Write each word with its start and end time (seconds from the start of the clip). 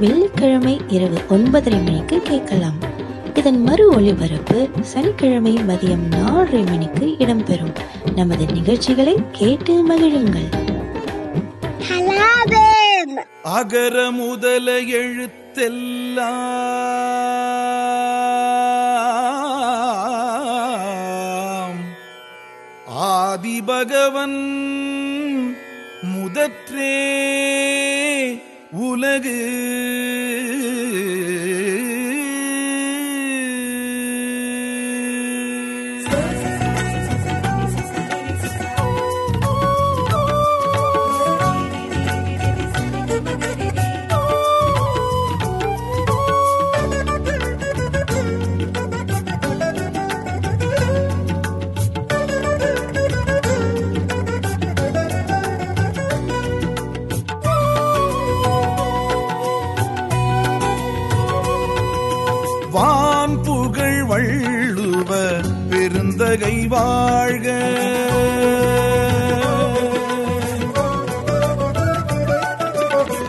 வெள்ளிக்கிழமை 0.00 0.80
இரவு 0.88 1.18
ஒன்பதரை 1.30 1.84
மணிக்கு 1.84 2.20
கேட்கலாம். 2.20 2.78
இதன் 3.34 3.62
மறு 3.62 3.88
ஒளிபரப்பு 3.90 4.68
சனிக்கிழமை 4.80 5.56
மதியம் 5.56 6.04
நாலரை 6.10 6.66
மணிக்கு 6.66 7.06
இடம்பெறும். 7.18 7.74
நமது 8.14 8.46
நிகழ்ச்சிகளை 8.46 9.16
கேட்டு 9.32 9.88
மகிழுங்கள். 9.88 10.66
அகர 13.42 14.10
முதல 14.10 14.80
எழுத்தெல்லாம். 14.80 15.26
ஆதிபகவன் 23.00 24.36
முதற்றே. 26.02 27.87
உலகு. 28.72 29.38
வாழ்க. 66.68 67.70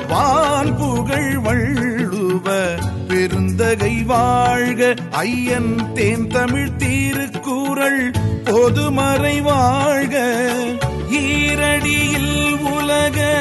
வான் 0.08 0.78
புகழ் 0.78 1.40
வள்ளுவ 1.44 2.66
பெருந்தகை 3.08 4.04
வாழ்க. 4.04 4.94
ஐயன் 5.12 5.94
தேன் 5.94 6.28
தமிழ் 6.28 6.70
தீருக்குறள் 6.78 8.14
பொதுமறை 8.44 9.42
வாழ்க. 9.42 10.46
ஈரடியில் 11.12 12.60
உலக 12.60 13.38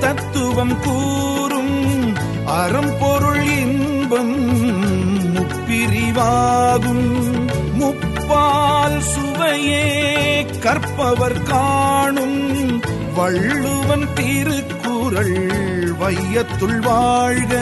தத்துவம் 0.00 0.80
கூறும் 0.80 2.12
அறம்பொருள் 2.46 3.46
இன்பம் 3.46 4.36
முப்பிரிவாகும். 5.34 7.12
முப்பால் 7.78 9.00
சுவையே 9.44 10.46
கற்பவர் 10.60 11.42
காணும் 11.42 12.82
வள்ளுவன் 13.14 14.08
திருக்குறள் 14.14 15.92
வையத்துள் 15.92 16.80
வாழ்க. 16.80 17.60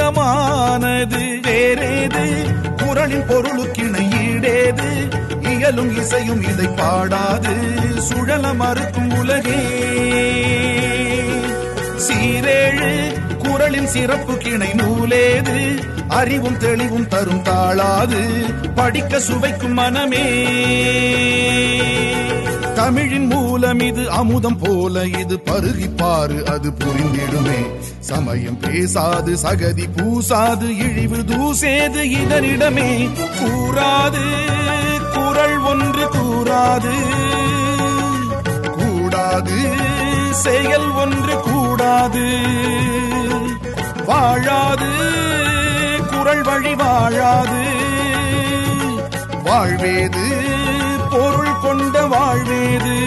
வேறேது? 1.47 2.55
குரலின் 2.85 3.27
பொருளுக்கிணை 3.27 4.07
ஈடேது 4.27 5.23
இயலும் 5.49 5.97
இசையும் 5.97 6.41
இதை 6.41 6.67
பாடாது. 6.67 7.53
சுழல 7.97 8.53
மறுக்கும் 8.53 9.14
சீரேழு 12.07 13.13
குரலின் 13.38 13.88
சிறப்பு 13.88 14.38
கிணை 14.38 14.67
நூலேது. 14.67 15.83
அறிவும் 16.07 16.57
தெளிவும் 16.57 17.07
தரும் 17.07 17.41
தாளாது 17.41 18.21
படிக்க 18.75 19.19
சுவைக்கும் 19.19 19.73
மனமே. 19.73 20.43
தமிழின் 22.75 23.25
மூலம் 23.25 23.79
இது 23.79 24.09
அமுதம் 24.09 24.57
போல 24.57 25.05
இது 25.05 25.39
பருகிப்பாரு 25.45 26.43
அது 26.43 26.72
புரிந்திடுமே. 26.72 27.73
சமயம் 27.99 28.59
பேசாது 28.59 29.37
சகதி 29.43 29.84
பூசாது 29.96 30.78
இழிவு 30.78 31.17
தூசேது 31.17 32.03
இதனிடமே. 32.03 33.09
கூறாது 33.41 34.25
குரல் 35.13 35.57
ஒன்று 35.57 36.07
கூறாது. 36.07 36.93
கூடாது. 38.78 39.93
செயல் 40.35 40.91
ஒன்று 40.91 41.40
கூடாது. 41.40 42.37
வாழாது 44.08 44.90
குரல் 46.05 46.41
வழி 46.41 46.76
வாழாது. 46.76 47.64
வாழ்வேது 49.43 50.28
பொருள் 51.09 51.59
கொண்ட 51.61 52.05
வாழ்வேது. 52.05 53.03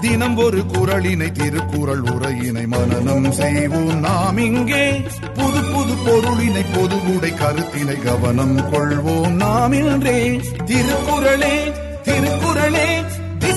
தினம் 0.00 0.36
ஒரு 0.36 0.64
குரலினை 0.72 1.32
திருக்குறள் 1.32 2.02
உரையினை 2.02 2.66
மனனம் 2.66 3.32
செய்வோம் 3.32 3.98
நாம் 3.98 4.38
இங்கே. 4.38 5.06
புது 5.34 5.62
புது 5.62 5.94
பொருளினை 5.94 6.64
பொதுவுடை 6.72 7.34
கருத்தினை 7.34 8.02
கவனம் 8.02 8.58
கொள்வோம் 8.58 9.28
நாம் 9.28 9.72
இன்றே. 9.72 10.40
திருக்குறளே 10.64 11.72
திருக்குறளே 12.02 13.04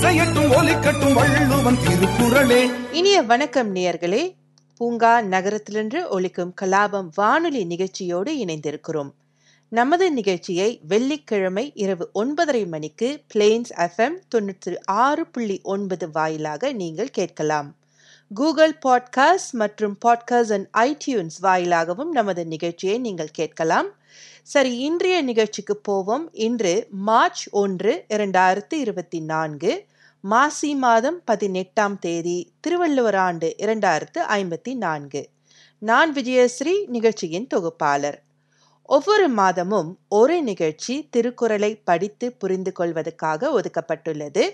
இசையட்டும் 0.06 0.50
ஒலிக்கட்டும் 0.50 1.12
வள்ளுவன் 1.12 1.74
திருக்குறளே. 1.74 2.74
இனிய 2.92 3.22
வணக்கம் 3.22 3.74
நேயர்களே. 3.74 4.34
பூங்கா 4.76 5.20
நகரத்திலிருந்து 5.20 6.08
ஒலிக்கும் 6.08 6.54
கலாபம் 6.62 7.08
வானொலி 7.14 7.64
நிகழ்ச்சியோடு 7.64 8.32
இணைந்திருக்கிறோம். 8.32 9.10
நமது 9.68 10.12
நிகழ்ச்சியை 10.12 10.80
வெள்ளிக்கிழமை 10.88 11.72
இரவு 11.74 12.10
ஒன்பதரை 12.14 12.66
மணிக்கு 12.66 13.22
பிளேன்ஸ் 13.34 13.70
எஃப்எம் 13.76 14.18
தொண்ணூற்றி 14.34 14.76
ஆறு 14.84 15.26
புள்ளி 15.26 15.60
ஒன்பது 15.62 16.10
வாயிலாக 16.10 16.72
நீங்கள் 16.72 17.10
கேட்கலாம். 17.10 17.76
கூகுள் 18.34 18.78
பாட்காஸ்ட் 18.86 19.50
மற்றும் 19.52 19.98
பாட்காஸ்ட் 20.06 20.52
அண்ட் 20.52 20.68
ஐடியூன்ஸ் 20.72 21.38
வாயிலாகவும் 21.40 22.10
நமது 22.10 22.46
நிகழ்ச்சியை 22.46 22.98
நீங்கள் 22.98 23.30
கேட்கலாம். 23.32 23.86
சரி 24.42 24.78
இன்றைய 24.78 25.22
நிகழ்ச்சிக்கு 25.22 25.76
போவோம். 25.76 26.32
இன்று 26.32 26.86
மார்ச் 26.90 27.48
ஒன்று 27.50 28.04
இரண்டாயிரத்தி 28.08 28.74
இருபத்தி 28.74 29.20
நான்கு. 29.20 29.84
மாசி 30.28 30.74
மாதம் 30.74 31.24
பதினெட்டாம் 31.24 31.98
தேதி 31.98 32.52
திருவள்ளுவர் 32.60 33.14
ஆண்டு 33.14 33.54
இரண்டாயிரத்து 33.58 34.18
ஐம்பத்தி 34.18 34.74
நான்கு. 34.74 35.28
நான் 35.78 36.14
விஜயஸ்ரீ 36.14 36.86
நிகழ்ச்சியின் 36.86 37.46
தொகுப்பாளர். 37.46 38.22
ஒவ்வொரு 38.82 39.28
மாதமும் 39.28 39.98
ஒரு 40.08 40.42
நிகழ்ச்சி 40.42 41.08
திருக்குறளை 41.10 41.76
படித்து 41.76 42.32
புரிந்து 42.32 42.72
கொள்வதற்காக 42.72 43.60
ஒதுக்கப்பட்டுள்ளது. 43.60 44.50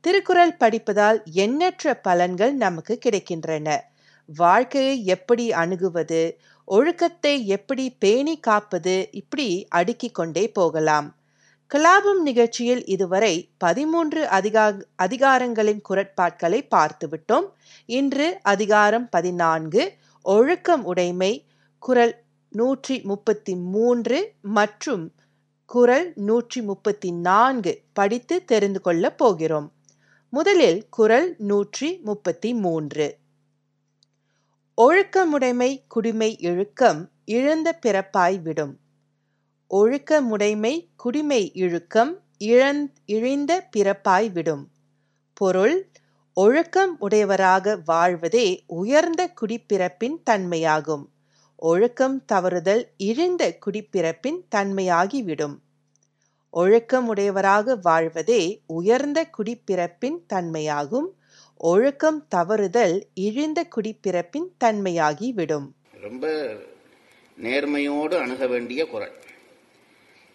திருக்குறள் 0.00 0.56
படிப்பதால் 0.56 1.22
எண்ணற்ற 1.24 2.00
பலன்கள் 2.08 2.52
நமக்கு 2.52 2.98
கிடைக்கின்றன. 3.04 3.80
வாழ்க்கையை 4.26 5.04
எப்படி 5.04 5.52
அணுகுவது 5.52 6.40
ஒழுக்கத்தை 6.64 7.46
எப்படி 7.46 7.90
பேணி 7.90 8.40
காப்பது 8.40 9.08
இப்படி 9.12 9.66
அடுக்கிக் 9.68 10.14
கொண்டே 10.14 10.48
போகலாம். 10.48 11.15
கலாபம் 11.74 12.20
நிகழ்ச்சியில் 12.22 12.84
இதுவரை 12.84 13.50
பதிமூன்று 13.58 14.26
அதிகா 14.26 14.78
அதிகாரங்களின் 14.96 15.80
குரட்பாட்களை 15.88 16.68
பார்த்துவிட்டோம். 16.74 17.46
இன்று 17.86 18.38
அதிகாரம் 18.42 19.08
பதினான்கு 19.08 19.92
ஒழுக்கம் 20.22 20.84
உடைமை 20.84 21.44
குரல் 21.78 22.24
நூற்றி 22.48 23.00
முப்பத்தி 23.00 23.56
மூன்று 23.56 24.32
மற்றும் 24.42 25.12
குரல் 25.66 26.12
நூற்றி 26.14 26.62
முப்பத்தி 26.62 27.12
நான்கு 27.12 27.82
படித்து 27.92 28.44
தெரிந்து 28.44 28.80
கொள்ளப் 28.80 29.18
போகிறோம். 29.18 29.72
முதலில் 30.30 30.86
குரல் 30.90 31.34
நூற்றி 31.38 32.00
முப்பத்தி 32.04 32.54
மூன்று. 32.54 33.18
ஒழுக்கமுடைமை 34.78 35.82
குடிமை 35.88 36.38
இழுக்கம் 36.38 37.10
இழந்த 37.24 37.78
பிறப்பாய் 37.86 38.42
விடும். 38.42 38.78
ஒழுக்கமுடைமை 39.74 40.88
குடிமை 40.96 41.52
இழுக்கம் 41.54 42.20
இழந் 42.38 42.92
இழிந்த 43.06 43.68
பிறப்பாய் 43.76 44.32
விடும். 44.32 44.68
பொருள் 45.34 45.88
ஒழுக்கம் 46.34 46.96
உடையவராக 46.98 47.80
வாழ்வதே 47.84 48.64
உயர்ந்த 48.66 49.32
குடிப்பிறப்பின் 49.40 50.16
தன்மையாகும். 50.30 51.04
ஒழுக்கம் 51.56 52.24
தவறுதல் 52.32 52.82
இழிந்த 52.96 53.58
குடிப்பிறப்பின் 53.66 54.44
தன்மையாகிவிடும். 54.54 55.56
ஒழுக்கமுடையவராக 56.52 57.78
வாழ்வதே 57.82 58.62
உயர்ந்த 58.66 59.30
குடிப்பிறப்பின் 59.38 60.18
தன்மையாகும். 60.32 61.06
ஒழுக்கம் 61.56 62.26
தவறுதல் 62.34 63.00
இழிந்த 63.14 63.66
குடிப்பிறப்பின் 63.76 64.48
தன்மையாகிவிடும். 64.64 65.68
ரொம்ப 66.00 66.52
நேர்மையோடு 67.42 68.18
அணுக 68.18 68.46
வேண்டிய 68.46 68.86
குரல். 68.86 69.24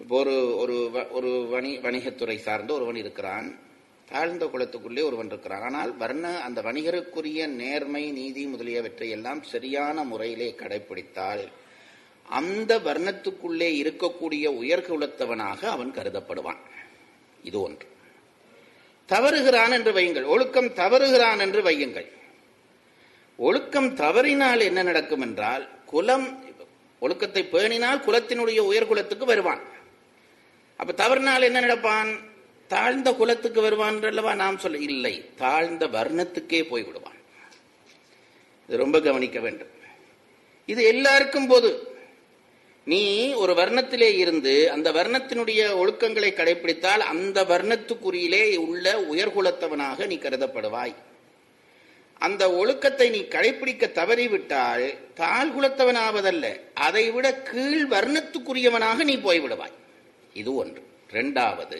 இப்போ 0.01 0.19
ஒரு 0.19 0.57
ஒரு 0.57 0.89
வ- 0.93 1.11
ஒரு 1.11 1.47
வணி 1.47 1.77
வணிகத்துறை 1.77 2.37
சார்ந்த 2.37 2.73
ஒருவன் 2.73 2.95
இருக்கிறான். 2.95 3.59
தாழ்ந்த 4.09 4.45
குலத்துக்குள்ளே 4.45 5.03
ஒருவன் 5.03 5.25
இருக்கிறான். 5.25 5.61
ஆனால் 5.61 5.97
வர்ண 5.97 6.41
அந்த 6.41 6.61
வணிகருக்குரிய 6.61 7.47
நேர்மை 7.47 8.11
நீதி 8.11 8.45
முதலியவற்றை 8.45 9.09
எல்லாம் 9.09 9.43
சரியான 9.43 10.03
முறையிலே 10.03 10.55
கடைபிடித்தால் 10.57 11.47
அந்த 12.29 12.79
வர்ணத்துக்குள்ளே 12.79 13.83
இருக்கக்கூடிய 13.83 14.49
உயர்குலத்தவனாக 14.49 15.65
அவன் 15.65 15.91
கருதப்படுவான். 15.91 16.57
இது 17.43 17.61
ஒன்று. 17.61 17.87
தவறுகிறான் 19.05 19.71
என்று 19.71 19.91
வையுங்கள். 19.91 20.25
ஒழுக்கம் 20.25 20.73
தவறுகிறான் 20.73 21.39
என்று 21.39 21.61
வையுங்கள். 21.61 22.11
ஒழுக்கம் 23.37 23.95
தவறினால் 23.95 24.59
என்ன 24.59 24.83
நடக்கும் 24.83 25.21
என்றால் 25.21 25.69
குலம் 25.85 26.43
ஒழுக்கத்தை 26.99 27.43
பேணினால் 27.43 27.99
குலத்தினுடைய 27.99 28.59
உயர்குலத்துக்கு 28.61 29.25
வருவான். 29.25 29.79
அப்ப 30.81 30.93
தவறினால் 30.93 31.41
என்ன 31.41 31.59
நடப்பான்? 31.59 32.11
தாழ்ந்த 32.67 33.09
குலத்துக்கு 33.13 33.61
வருவான் 33.61 34.03
அல்லவா 34.03 34.35
நாம் 34.35 34.57
சொல்ல 34.57 34.77
இல்லை. 34.77 35.25
தாழ்ந்த 35.35 35.87
வர்ணத்துக்கே 35.87 36.61
போய் 36.69 36.83
விடுவான் 36.83 37.19
இது 38.67 38.77
ரொம்ப 38.77 38.99
கவனிக்க 38.99 39.39
வேண்டும். 39.39 39.67
இது 40.65 40.83
எல்லாருக்கும் 40.83 41.47
போது. 41.47 41.69
நீ 42.85 43.33
ஒரு 43.33 43.53
வர்ணத்திலே 43.53 44.09
இருந்து 44.23 44.71
அந்த 44.71 44.91
வர்ணத்தினுடைய 44.91 45.61
ஒழுக்கங்களை 45.81 46.29
கடைபிடித்தால் 46.33 47.03
அந்த 47.13 47.43
வர்ணத்துக்குரியிலே 47.43 48.55
உள்ள 48.55 48.95
உயர்குலத்தவனாக 49.11 50.05
நீ 50.05 50.15
கருதப்படுவாய். 50.15 50.95
அந்த 52.17 52.51
ஒழுக்கத்தை 52.51 53.09
நீ 53.09 53.21
கடைபிடிக்க 53.29 53.91
தவறிவிட்டால் 53.99 54.87
தாழ்குலத்தவனாவதல்ல. 55.15 56.47
அதைவிட 56.73 57.35
கீழ் 57.51 57.85
வர்ணத்துக்குரியவனாக 57.89 58.95
நீ 58.95 59.17
போய்விடுவாய். 59.17 59.77
இது 60.39 60.49
ஒன்று. 60.61 60.81
ரெண்டாவது 61.17 61.79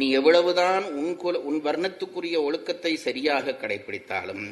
நீ 0.00 0.06
எவ்வளவுதான் 0.18 0.84
உன் 1.00 1.16
குல 1.22 1.40
உன் 1.48 1.58
வர்ணத்துக்குரிய 1.66 2.36
ஒழுக்கத்தை 2.48 2.92
சரியாக 3.06 3.56
கடைபிடித்தாலும் 3.62 4.44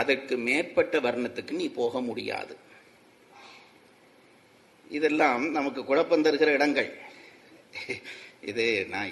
அதற்கு 0.00 0.34
மேற்பட்ட 0.46 0.98
வர்ணத்துக்கு 1.06 1.52
நீ 1.60 1.66
போக 1.78 2.00
முடியாது. 2.08 2.54
இதெல்லாம் 4.98 5.42
நமக்கு 5.56 5.80
குழப்பம் 5.90 6.24
தருகிற 6.26 6.50
இடங்கள். 6.58 6.90
இது 8.50 8.64
நான் 8.92 9.10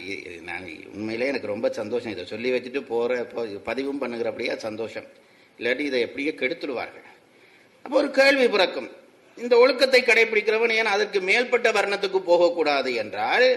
நான் 0.48 0.64
உண்மையிலே 0.96 1.30
எனக்கு 1.32 1.52
ரொம்ப 1.54 1.68
சந்தோஷம். 1.80 2.14
இதை 2.14 2.24
சொல்லி 2.32 2.50
வச்சுட்டு 2.54 2.80
போகிற 2.92 3.18
பதிவும் 3.68 4.00
பண்ணுகிறபடியா 4.02 4.54
சந்தோஷம். 4.68 5.08
இல்லாட்டி 5.58 5.84
இதை 5.90 6.00
எப்படியே 6.06 6.32
கெடுத்துடுவார்கள். 6.40 7.06
அப்போ 7.84 7.96
ஒரு 8.02 8.10
கேள்வி 8.18 8.46
பிறக்கும். 8.54 8.90
இந்த 9.42 9.54
ஒழுக்கத்தை 9.58 10.00
கடைபிடிக்கிறவன் 10.02 10.72
ஏன் 10.72 10.92
அதற்கு 10.94 11.18
மேல்பட்ட 11.20 11.68
வர்ணத்துக்கு 11.78 12.20
போகக்கூடாது 12.30 12.90
என்றால் 12.94 13.48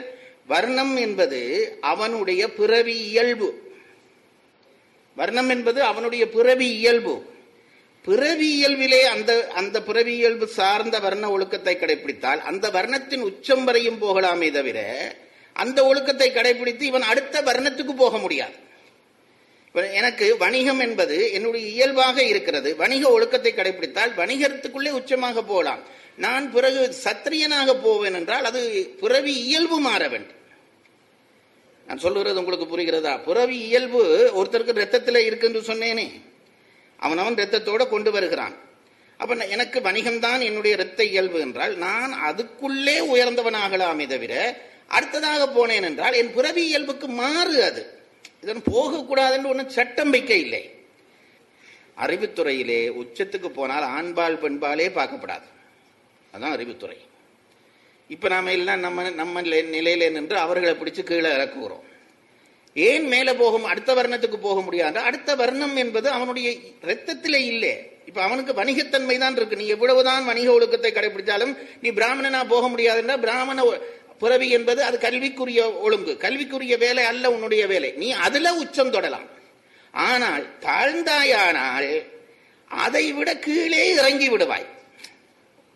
வர்ணம் 0.47 0.95
என்பது 0.97 1.39
அவனுடைய 1.81 2.41
பிறவி 2.59 2.95
இயல்பு. 3.09 3.49
வர்ணம் 5.17 5.49
என்பது 5.49 5.79
அவனுடைய 5.83 6.23
பிறவி 6.29 6.67
இயல்பு. 6.77 7.15
பிறவி 8.07 8.47
இயல்பிலே 8.57 9.01
அந்த 9.13 9.31
அந்த 9.59 9.77
பிறவி 9.81 10.13
இயல்பு 10.15 10.45
சார்ந்த 10.47 10.99
வர்ண 10.99 11.25
ஒழுக்கத்தை 11.31 11.73
கடைபிடித்தால் 11.75 12.41
அந்த 12.49 12.65
வர்ணத்தின் 12.69 13.25
உச்சம் 13.29 13.63
வரையும் 13.63 14.01
போகலாமே 14.01 14.49
தவிர 14.51 14.79
அந்த 15.55 15.79
ஒழுக்கத்தை 15.85 16.27
கடைபிடித்து 16.31 16.81
இவன் 16.81 17.05
அடுத்த 17.11 17.41
வர்ணத்துக்கு 17.41 17.93
போக 17.95 18.17
முடியாது. 18.17 18.57
எனக்கு 19.73 20.37
வணிகம் 20.37 20.79
என்பது 20.79 21.31
என்னுடைய 21.31 21.67
இயல்பாக 21.67 22.23
இருக்கிறது. 22.23 22.75
வணிக 22.75 23.09
ஒழுக்கத்தை 23.09 23.53
கடைபிடித்தால் 23.53 24.15
வணிகத்துக்குள்ளே 24.17 24.91
உச்சமாக 24.91 25.33
போகலாம். 25.33 25.79
நான் 26.17 26.51
பிறகு 26.51 26.95
சத்திரியனாக 27.03 27.81
போவேன் 27.81 28.13
என்றால் 28.13 28.45
அது 28.45 28.91
பிறவி 28.99 29.33
இயல்பு 29.33 29.79
மாற 29.79 30.07
வேண்டும். 30.07 30.39
நான் 31.87 31.97
சொல்லுகிறது 31.97 32.39
உங்களுக்கு 32.39 32.77
புரிகிறதா? 32.77 33.23
பிறவி 33.23 33.59
இயல்பு 33.59 34.31
ஒருத்தருக்கு 34.35 34.71
ரத்தத்தில் 34.71 35.25
இருக்குன்னு 35.25 35.59
சொன்னேனே. 35.59 36.21
அவன் 36.97 37.17
அவன் 37.17 37.35
ரத்தத்தோட 37.35 37.87
கொண்டு 37.87 38.11
வருகிறான். 38.11 38.55
அப்ப 39.17 39.35
நான் 39.35 39.49
எனக்கு 39.49 39.79
வணிகம்தான் 39.79 40.41
என்னுடைய 40.41 40.75
இரத்த 40.75 41.03
இயல்பு 41.03 41.39
என்றால் 41.39 41.77
நான் 41.77 42.13
அதுக்குள்ளே 42.13 42.99
உயர்ந்தவனாகலாமே 42.99 44.07
தவிர 44.07 44.61
அடுத்ததாக 44.87 45.45
போனேன் 45.45 45.83
என்றால் 45.83 46.13
என் 46.13 46.33
பிறவி 46.33 46.65
இயல்புக்கு 46.65 47.07
மாறு 47.07 47.63
அது. 47.63 48.00
இதன் 48.41 48.61
போகக்கூடாதுன்னு 48.71 49.47
ஒன்றும் 49.47 49.69
சட்டம் 49.69 50.09
வைக்க 50.09 50.33
இல்லை. 50.33 50.71
அறிவுத்துறையிலே 51.97 52.91
உச்சத்துக்கு 53.01 53.47
போனால் 53.47 53.83
ஆண்பால் 53.83 54.41
பெண்பாலே 54.43 54.87
பார்க்கப்படாது. 54.89 55.47
அதுதான் 56.31 56.57
அறிவுத்துறை. 56.57 56.97
இப்ப 58.07 58.27
நாம 58.27 58.51
எல்லாம் 58.51 58.79
நம்ம 58.79 59.09
நம்ம 59.09 59.41
நிலையில 59.41 60.11
நின்று 60.11 60.37
அவர்களை 60.37 60.75
பிடிச்சு 60.75 61.03
கீழே 61.03 61.29
இறக்குகிறோம். 61.29 61.83
ஏன் 62.73 63.07
மேலே 63.07 63.33
போகும் 63.33 63.63
அடுத்த 63.63 63.93
வர்ணத்துக்கு 63.93 64.37
போக 64.37 64.61
முடியாது? 64.61 64.99
அடுத்த 64.99 65.35
வர்ணம் 65.35 65.75
என்பது 65.75 66.09
அவனுடைய 66.09 66.57
ரத்தத்திலே 66.81 67.41
இல்லை. 67.45 67.89
இப்ப 68.05 68.21
அவனுக்கு 68.21 68.53
வணிகத்தன்மை 68.53 69.17
தான் 69.17 69.35
இருக்கு. 69.35 69.55
நீ 69.55 69.67
எவ்வளவுதான் 69.67 70.25
வணிக 70.25 70.51
ஒழுக்கத்தை 70.51 70.91
கடைபிடித்தாலும் 70.91 71.57
நீ 71.81 71.89
பிராமணனா 71.89 72.43
போக 72.43 72.69
முடியாதுன்னா 72.69 73.19
பிராமண 73.19 73.65
பிறவி 74.21 74.47
என்பது 74.49 74.81
அது 74.83 74.97
கல்விக்குரிய 74.97 75.61
ஒழுங்கு. 75.85 76.13
கல்விக்குரிய 76.19 76.77
வேலை 76.77 77.03
அல்ல 77.03 77.31
உன்னுடைய 77.31 77.63
வேலை. 77.67 77.91
நீ 77.91 78.11
அதுல 78.11 78.53
உச்சம் 78.53 78.95
தொடலாம். 78.95 79.27
ஆனால் 79.91 80.43
தாழ்ந்தாயானால் 80.61 81.91
அதை 82.67 83.05
விட 83.13 83.29
கீழே 83.37 83.81
இறங்கி 83.93 84.27
விடுவாய். 84.29 84.67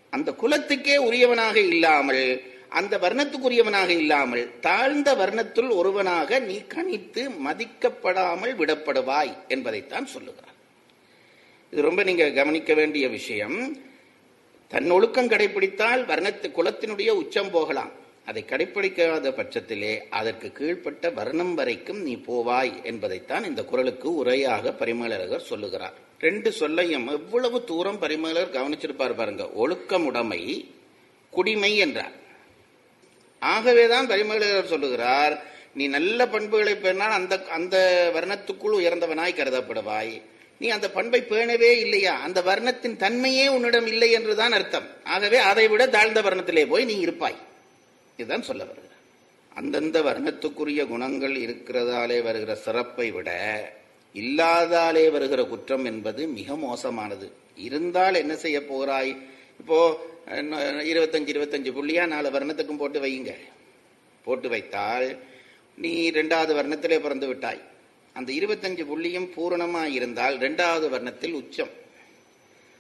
அந்த 0.10 0.30
குலத்துக்கே 0.42 0.98
உரியவனாக 1.08 1.56
இல்லாமல் 1.56 2.54
அந்த 2.70 2.98
வர்ணத்துக்குரியவனாக 2.98 3.92
இல்லாமல் 4.02 4.60
தாழ்ந்த 4.60 5.10
வர்ணத்துள் 5.16 5.70
ஒருவனாக 5.70 6.40
நீ 6.40 6.56
கணித்து 6.74 7.24
மதிக்கப்படாமல் 7.48 8.54
விடப்படுவாய் 8.62 9.34
என்பதைத்தான் 9.48 10.06
சொல்லுகிறார். 10.06 10.56
இது 11.72 11.82
ரொம்ப 11.82 12.04
நீங்க 12.04 12.26
கவனிக்க 12.30 12.74
வேண்டிய 12.74 13.06
விஷயம். 13.18 13.58
தன் 14.68 14.90
ஒழுக்கம் 14.90 15.30
கடைபிடித்தால் 15.30 16.04
வர்ணத்து 16.12 16.48
குலத்தினுடைய 16.58 17.10
உச்சம் 17.22 17.52
போகலாம். 17.52 17.92
அதை 18.26 18.46
கடைப்பிடிக்காத 18.48 19.32
பட்சத்திலே 19.32 20.02
அதற்கு 20.10 20.52
கீழ்ப்பட்ட 20.54 21.14
வர்ணம் 21.14 21.54
வரைக்கும் 21.54 22.02
நீ 22.02 22.16
போவாய் 22.16 22.84
என்பதைத்தான் 22.84 23.44
இந்த 23.44 23.64
குரலுக்கு 23.64 24.26
உரையாக 24.26 24.72
பரிமேலழகர் 24.72 25.42
சொல்லுகிறார். 25.42 25.94
ரெண்டு 26.20 26.52
சொல்லையும் 26.52 27.08
எவ்வளவு 27.08 27.64
தூரம் 27.64 28.00
பரிமேலர் 28.00 28.52
கவனிச்சிருப்பார் 28.52 29.16
பாருங்க. 29.16 29.50
ஒழுக்கமுடைமை 29.58 30.66
குடிமை 31.32 31.78
என்றார். 31.78 32.12
ஆகவேதான் 33.40 34.08
பரிமேலழகர் 34.08 34.68
சொல்லுகிறார் 34.68 35.44
நீ 35.74 35.88
நல்ல 35.88 36.28
பண்புகளை 36.28 36.74
பேணால் 36.74 37.18
அந்த 37.20 37.44
அந்த 37.48 37.76
வர்ணத்துக்குள் 38.14 38.76
உயர்ந்தவனாய் 38.76 39.38
கருதப்படுவாய். 39.38 40.22
நீ 40.60 40.70
அந்த 40.70 40.92
பண்பை 40.92 41.22
பேணவே 41.22 41.80
இல்லையா? 41.80 42.14
அந்த 42.20 42.42
வர்ணத்தின் 42.42 42.98
தன்மையே 42.98 43.48
உன்னிடம் 43.48 43.88
இல்லை 43.88 44.12
என்றுதான் 44.12 44.52
அர்த்தம். 44.52 44.88
ஆகவே 45.04 45.38
அதை 45.38 45.68
விட 45.68 45.88
தாழ்ந்த 45.88 46.22
வர்ணத்திலே 46.22 46.68
போய் 46.68 46.86
நீ 46.86 47.00
இருப்பாய். 47.00 47.54
இதுதான் 48.18 48.48
சொல்ல 48.50 48.64
வருகிறார். 48.70 49.02
அந்தந்த 49.60 49.98
வர்ணத்துக்குரிய 50.08 50.82
குணங்கள் 50.94 51.36
இருக்கிறதாலே 51.48 52.18
வருகிற 52.28 52.52
சிறப்பை 52.66 53.08
விட 53.18 53.30
இல்லாதாலே 54.22 55.06
வருகிற 55.16 55.42
குற்றம் 55.52 55.86
என்பது 55.92 56.22
மிக 56.40 56.56
மோசமானது. 56.58 57.28
இருந்தால் 57.68 58.20
என்ன 58.24 58.34
செய்ய 58.44 58.58
போகிறாய்? 58.70 59.12
இப்போ 59.62 59.80
இருபத்தஞ்சு 60.92 61.32
இருபத்தஞ்சு 61.34 61.72
புள்ளியா 61.78 62.04
நாலு 62.14 62.30
வர்ணத்துக்கும் 62.36 62.82
போட்டு 62.82 63.00
வையுங்க. 63.06 63.32
போட்டு 64.26 64.48
வைத்தால் 64.54 65.08
நீ 65.84 65.94
ரெண்டாவது 66.18 66.54
வர்ணத்திலே 66.60 66.98
பிறந்து 67.06 67.28
விட்டாய். 67.32 67.62
அந்த 68.20 68.30
இருபத்தஞ்சு 68.40 68.84
புள்ளியும் 68.92 69.30
பூரணமா 69.36 69.84
இருந்தால் 69.98 70.36
ரெண்டாவது 70.46 70.88
வர்ணத்தில் 70.96 71.38
உச்சம். 71.42 71.74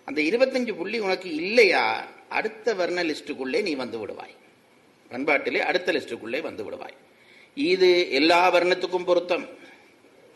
அந்த 0.07 0.19
இருபத்தஞ்சு 0.29 0.73
புள்ளி 0.79 0.97
உனக்கு 1.05 1.29
இல்லையா? 1.43 1.85
அடுத்த 2.37 2.73
வர்ண 2.81 3.03
லிஸ்டுக்குள்ளே 3.09 3.61
நீ 3.67 3.75
வந்து 3.83 3.99
விடுவாய். 4.01 4.35
பண்பாட்டிலே 5.15 5.61
அடுத்த 5.71 5.91
லிஸ்டுக்குள்ளே 5.91 6.41
வந்து 6.41 6.63
விடுவாய். 6.63 6.97
இது 7.55 8.11
எல்லா 8.11 8.53
வர்ணத்துக்கும் 8.53 9.05
பொருத்தம். 9.05 9.45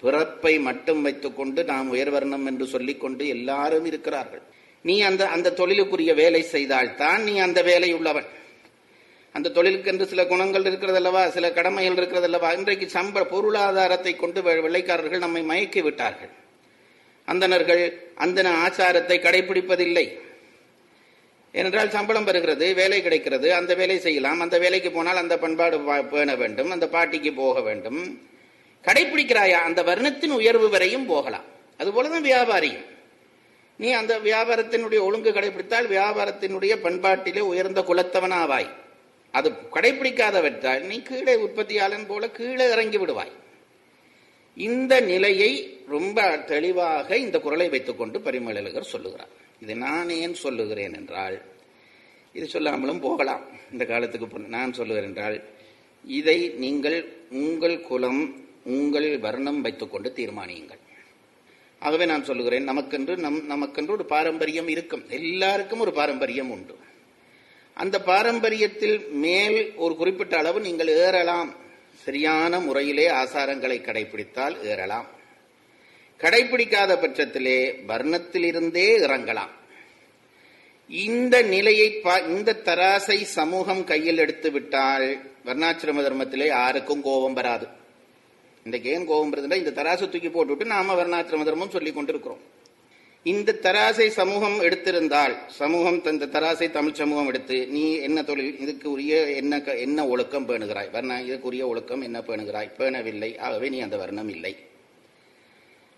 பிறப்பை 0.01 0.59
மட்டும் 0.59 1.01
வைத்துக்கொண்டு 1.01 1.63
நாம் 1.63 1.93
உயர்வர்ணம் 1.93 2.45
என்று 2.45 2.65
சொல்லிக்கொண்டு 2.65 3.27
எல்லாரும் 3.27 3.86
இருக்கிறார்கள். 3.86 4.43
நீ 4.81 5.01
அந்த 5.01 5.24
அந்த 5.27 5.53
தொழிலுக்குரிய 5.57 6.12
வேலை 6.15 6.41
செய்தால்தான் 6.41 7.24
நீ 7.24 7.33
அந்த 7.38 7.62
வேலை 7.62 7.93
உள்ளவன். 7.93 8.27
அந்த 9.36 9.50
தொழிலுக்கென்று 9.50 10.05
சில 10.07 10.21
குணங்கள் 10.25 10.63
இருக்கிறதல்லவா? 10.63 11.24
சில 11.27 11.51
கடமைகள் 11.51 11.98
இருக்கிறதல்லவா? 12.00 12.50
இன்றைக்கு 12.57 12.86
சம்ப 12.93 13.24
பொருளாதாரத்தை 13.24 14.15
கொண்டு 14.15 14.41
வெள்ளைக்காரர்கள் 14.41 15.25
நம்மை 15.25 15.41
மயக்கி 15.43 15.81
விட்டார்கள். 15.81 16.31
அந்தணர்கள் 17.27 17.83
அந்தன 18.17 18.48
ஆச்சாரத்தை 18.65 19.17
கடைபிடிப்பதில்லை 19.25 20.05
ஏனென்றால் 21.51 21.89
சம்பளம் 21.89 22.27
பெறுகிறது 22.27 22.74
வேலை 22.74 23.01
கிடைக்கிறது 23.01 23.53
அந்த 23.53 23.74
வேலை 23.74 24.00
செய்யலாம் 24.00 24.39
அந்த 24.39 24.60
வேலைக்கு 24.60 24.91
போனால் 24.91 25.15
அந்த 25.15 25.38
பண்பாடு 25.38 26.03
பேண 26.03 26.36
வேண்டும் 26.36 26.72
அந்த 26.72 26.88
பாட்டிக்கு 26.88 27.34
போக 27.34 27.62
வேண்டும். 27.62 28.22
கடைபிடிக்கிறாயா 28.84 29.51
அந்த 29.51 29.84
வர்ணத்தின் 29.84 30.29
உயர்வு 30.29 30.70
வரையும் 30.70 31.06
போகலாம். 31.06 31.44
அதுபோலதான் 31.77 32.25
வியாபாரியும். 32.25 32.86
நீ 33.77 33.91
அந்த 33.91 34.18
வியாபாரத்தினுடைய 34.18 35.00
ஒழுங்கு 35.00 35.32
கடைபிடித்தால் 35.32 35.88
வியாபாரத்தினுடைய 35.88 36.75
பண்பாட்டிலே 36.75 37.39
உயர்ந்த 37.39 37.82
குலத்தவனாவாய். 37.82 38.70
அது 39.32 39.51
கடைபிடிக்காதவற்றால் 39.74 40.79
நீ 40.79 41.01
கீழே 41.01 41.36
உற்பத்தியாளன் 41.36 42.06
போல 42.08 42.29
கீழே 42.29 42.72
இறங்கி 42.72 42.98
விடுவாய். 42.98 43.32
இந்த 44.56 45.00
நிலையை 45.00 45.79
ரொம்ப 45.88 46.38
தெளிவாக 46.38 47.18
இந்த 47.18 47.39
குரலை 47.39 47.70
வைத்துக்கொண்டு 47.70 48.20
பரிமளலகர் 48.20 48.82
சொல்லுகிறார். 48.82 49.48
இதை 49.62 49.75
நான் 49.75 50.10
ஏன் 50.10 50.34
சொல்லுகிறேன் 50.34 50.94
என்றால் 50.94 51.38
இது 52.34 52.46
சொல்லாமலும் 52.48 53.00
போகலாம். 53.00 53.44
இந்த 53.72 53.86
காலத்துக்கு 53.86 54.39
நான் 54.39 54.74
சொல்லுகிறேன் 54.74 55.10
என்றால் 55.10 55.38
இதை 56.06 56.50
நீங்கள் 56.50 57.00
உங்கள் 57.30 57.82
குலம் 57.82 58.22
உங்கள் 58.63 59.20
வர்ணம் 59.20 59.62
வைத்துக்கொண்டு 59.62 60.13
தீர்மானியுங்கள். 60.16 60.82
ஆகவே 61.80 62.06
நான் 62.06 62.24
சொல்லுகிறேன் 62.24 62.70
நமக்கென்று 62.70 63.18
நம் 63.18 63.42
நமக்கென்று 63.50 63.89
ஒரு 63.89 64.06
பாரம்பரியம் 64.06 64.68
இருக்கும். 64.68 65.04
எல்லாருக்கும் 65.10 65.80
ஒரு 65.80 65.94
பாரம்பரியம் 65.94 66.51
உண்டு. 66.51 66.75
அந்த 67.74 67.98
பாரம்பரியத்தில் 68.06 68.98
மேல் 69.25 69.60
ஒரு 69.75 69.96
குறிப்பிட்ட 69.96 70.38
அளவு 70.38 70.60
நீங்கள் 70.60 70.88
ஏறலாம். 70.88 71.51
சரியான 72.06 72.60
முறையிலே 72.60 73.10
ஆசாரங்களை 73.10 73.78
கடைபிடித்தால் 73.82 74.63
ஏறலாம். 74.63 75.08
கடைபிடிக்காத 76.20 76.96
பட்சத்திலே 76.96 77.76
வர்ணத்திலிருந்தே 77.88 78.98
இறங்கலாம். 78.98 79.58
இந்த 80.90 81.42
நிலையை 81.42 82.00
பா- 82.04 82.28
இந்த 82.28 82.62
தராசை 82.66 83.24
சமூகம் 83.24 83.84
கையில் 83.84 84.18
எடுத்து 84.18 84.52
விட்டால் 84.52 85.22
வர்ணாசிரம 85.46 86.04
தர்மத்திலே 86.04 86.46
யாருக்கும் 86.46 87.02
கோபம் 87.02 87.34
வராது. 87.34 87.68
இந்த 88.64 88.80
ஏன் 88.84 89.06
கோபம் 89.06 89.34
வருதுன்னா 89.34 89.56
இந்த 89.56 89.84
தராசை 89.84 90.10
தூக்கி 90.10 90.30
போட்டுவிட்டு 90.30 90.66
நாம 90.66 91.04
வர்ணாசிரம 91.04 91.44
தர்மம் 91.44 91.70
சொல்லி 91.70 91.94
கொண்டிருக்கிறோம். 91.94 92.40
இந்த 93.24 93.60
தராசை 93.62 94.08
சமூகம் 94.08 94.62
எடுத்திருந்தால் 94.62 95.38
சமூகம் 95.48 96.06
இந்த 96.06 96.26
தராசை 96.26 96.72
தமிழ் 96.72 96.94
சமூகம் 96.94 97.28
எடுத்து 97.28 97.68
நீ 97.68 97.96
என்ன 97.96 98.24
தொழில் 98.24 98.60
இதுக்கு 98.60 98.92
உரிய 98.92 99.22
என்ன 99.22 99.62
க- 99.62 99.78
என்ன 99.78 100.08
ஒழுக்கம் 100.08 100.48
பேணுகிறாய்? 100.48 100.92
வர்ண 100.92 101.22
இதுக்குரிய 101.22 101.66
ஒழுக்கம் 101.66 102.02
என்ன 102.02 102.20
பேணுகிறாய்? 102.20 102.76
பேணவில்லை. 102.78 103.38
ஆகவே 103.38 103.70
நீ 103.70 103.80
அந்த 103.80 103.98
வர்ணம் 103.98 104.30
இல்லை. 104.30 104.69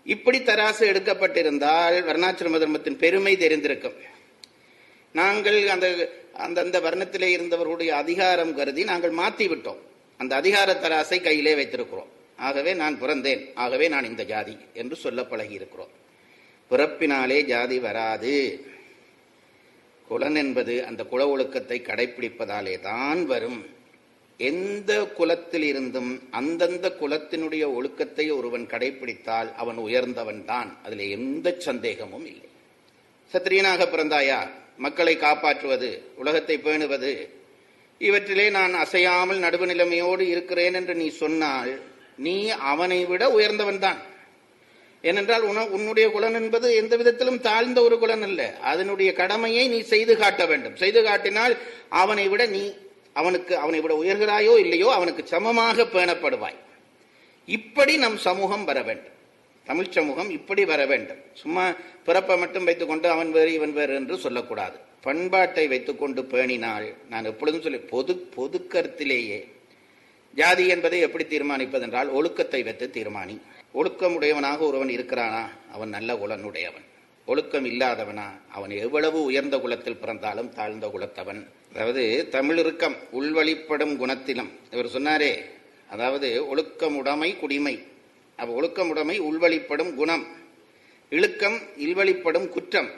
இப்படி 0.04 0.38
தராசு 0.38 0.82
எடுக்கப்பட்டிருந்தால் 0.92 1.96
வர்ணாசிரம 2.08 2.58
தர்மத்தின் 2.58 2.96
பெருமை 2.96 3.36
தெரிந்திருக்கும். 3.36 3.96
நாங்கள் 5.12 5.68
அந்த 5.68 5.86
அந்தந்த 6.32 6.80
வர்ணத்திலே 6.80 7.28
இருந்தவர்களுடைய 7.36 7.88
அதிகாரம் 7.88 8.54
கருதி 8.54 8.84
நாங்கள் 8.84 9.10
மாற்றி 9.10 9.48
விட்டோம். 9.48 9.80
அந்த 10.18 10.36
அதிகார 10.36 10.72
தராசை 10.72 11.22
கையிலே 11.22 11.54
வைத்திருக்கிறோம். 11.54 12.10
ஆகவே 12.36 12.74
நான் 12.74 13.00
பிறந்தேன். 13.02 13.42
ஆகவே 13.54 13.88
நான் 13.88 14.04
இந்த 14.04 14.24
ஜாதி 14.24 14.56
என்று 14.74 14.96
சொல்ல 14.96 15.24
பழகி 15.24 15.54
இருக்கிறோம் 15.54 15.92
பிறப்பினாலே 16.70 17.44
ஜாதி 17.44 17.78
வராது. 17.78 18.34
குலன் 20.08 20.34
என்பது 20.34 20.84
அந்த 20.86 21.04
குல 21.04 21.28
ஒழுக்கத்தை 21.28 21.80
கடைபிடிப்பதாலே 21.80 22.80
தான் 22.80 23.26
வரும். 23.26 23.60
எந்த 24.36 25.04
குலத்தில் 25.04 25.62
இருந்தும் 25.62 26.28
அந்தந்த 26.30 26.96
குலத்தினுடைய 27.00 27.74
ஒழுக்கத்தை 27.74 28.30
ஒருவன் 28.30 28.66
கடைபிடித்தால் 28.66 29.54
அவன் 29.54 29.76
உயர்ந்தவன் 29.76 30.44
தான். 30.44 30.78
அதில் 30.84 31.10
எந்த 31.10 31.54
சந்தேகமும் 31.58 32.26
இல்லை. 32.26 32.48
சத்திரியனாக 33.32 33.86
பிறந்தாயா? 33.92 34.40
மக்களை 34.76 35.16
காப்பாற்றுவது 35.16 36.02
உலகத்தை 36.16 36.58
பேணுவது 36.58 37.28
இவற்றிலே 38.00 38.50
நான் 38.50 38.74
அசையாமல் 38.74 39.38
நடுவு 39.38 39.66
நிலைமையோடு 39.66 40.28
இருக்கிறேன் 40.28 40.74
என்று 40.74 40.94
நீ 40.94 41.08
சொன்னால் 41.08 41.80
நீ 42.16 42.48
அவனை 42.48 43.04
விட 43.04 43.30
உயர்ந்தவன் 43.30 43.78
தான். 43.78 44.00
ஏனென்றால் 45.02 45.42
உன 45.42 45.66
உன்னுடைய 45.66 46.10
குலன் 46.10 46.34
என்பது 46.34 46.74
எந்த 46.74 46.96
விதத்திலும் 46.96 47.40
தாழ்ந்த 47.40 47.82
ஒரு 47.82 47.98
குலன் 47.98 48.22
அல்ல. 48.22 48.58
அதனுடைய 48.60 49.12
கடமையை 49.12 49.68
நீ 49.68 49.80
செய்து 49.80 50.16
காட்ட 50.16 50.46
வேண்டும். 50.46 50.76
செய்து 50.76 51.02
காட்டினால் 51.02 51.56
அவனை 51.88 52.28
விட 52.28 52.46
நீ 52.46 52.72
அவனுக்கு 53.12 53.54
அவனை 53.56 53.80
விட 53.80 53.94
உயர்கிறாயோ 54.02 54.58
இல்லையோ 54.58 54.88
அவனுக்கு 54.92 55.22
சமமாக 55.26 55.84
பேணப்படுவாய். 55.94 56.58
இப்படி 57.48 57.96
நம் 57.96 58.16
சமூகம் 58.16 58.64
வர 58.64 58.82
வேண்டும். 58.82 59.16
தமிழ் 59.66 59.90
சமூகம் 59.90 60.30
இப்படி 60.30 60.64
வர 60.64 60.86
வேண்டும். 60.86 61.20
சும்மா 61.34 61.64
பிறப்பை 62.04 62.38
மட்டும் 62.38 62.64
வைத்துக்கொண்டு 62.64 63.08
அவன் 63.10 63.30
வேறு 63.30 63.52
இவன் 63.52 63.72
வேறு 63.72 63.94
என்று 63.94 64.16
சொல்லக்கூடாது. 64.18 64.76
பண்பாட்டை 65.00 65.68
வைத்துக்கொண்டு 65.68 66.22
பேணினால் 66.22 66.86
நான் 67.08 67.24
எப்பொழுதும் 67.24 67.62
சொல்லி 67.62 67.78
பொது 67.78 68.16
பொது 68.16 68.58
கருத்திலேயே. 68.72 69.40
ஜாதி 70.34 70.68
என்பதை 70.68 71.00
எப்படி 71.00 71.24
தீர்மானிப்பதென்றால் 71.24 72.10
ஒழுக்கத்தை 72.10 72.60
வைத்து 72.62 72.90
தீர்மானி. 72.90 73.34
ஒழுக்கமுடையவனாக 73.74 74.58
ஒருவன் 74.58 74.88
இருக்கிறானா? 74.88 75.42
அவன் 75.72 75.88
நல்ல 75.88 76.12
குலனுடையவன் 76.14 76.86
ஒழுக்கம் 77.26 77.64
இல்லாதவனா? 77.64 78.26
அவன் 78.52 78.70
எவ்வளவு 78.70 79.18
உயர்ந்த 79.22 79.58
குலத்தில் 79.58 79.96
பிறந்தாலும் 79.96 80.52
தாழ்ந்த 80.54 80.86
குலத்தவன். 80.86 81.42
அதாவது 81.74 82.28
தமிழிருக்கம் 82.30 82.96
உள்வழிப்படும் 83.12 83.94
குணத்திலும் 84.00 84.50
இவர் 84.70 84.86
சொன்னாரே 84.86 85.32
அதாவது 85.90 86.56
ஒழுக்கமுடைமை 86.56 87.38
குடிமை. 87.38 87.82
அப்ப 88.36 88.60
ஒழுக்கமுடைமை 88.60 89.16
உள்வழிப்படும் 89.20 89.94
குணம். 89.94 90.26
இழுக்கம் 91.10 91.58
இல்வழிப்படும் 91.78 92.48
குற்றம். 92.48 92.90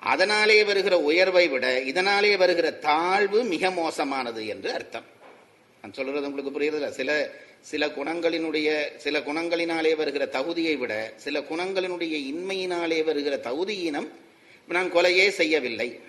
அதனாலே 0.00 0.64
வருகிற 0.64 1.00
உயர்வை 1.00 1.48
விட 1.48 1.80
இதனாலே 1.80 2.36
வருகிற 2.36 2.70
தாழ்வு 2.70 3.44
மிக 3.44 3.70
மோசமானது 3.70 4.46
என்று 4.46 4.72
அர்த்தம். 4.72 5.04
நான் 5.82 5.92
சொல்றது 5.92 6.26
உங்களுக்கு 6.26 6.60
புரியுறதுல? 6.60 6.88
சில 6.88 7.30
சில 7.60 7.86
குணங்களினுடைய 7.86 8.96
சில 8.96 9.18
குணங்களினாலே 9.20 9.96
வருகிற 9.96 10.26
தகுதியை 10.26 10.76
விட 10.76 11.12
சில 11.16 11.40
குணங்களினுடைய 11.40 12.14
இன்மையினாலே 12.32 13.04
வருகிற 13.04 13.36
தகுதியினம் 13.36 14.08
நான் 14.68 14.92
கொலையே 14.92 15.28
செய்யவில்லை. 15.28 16.00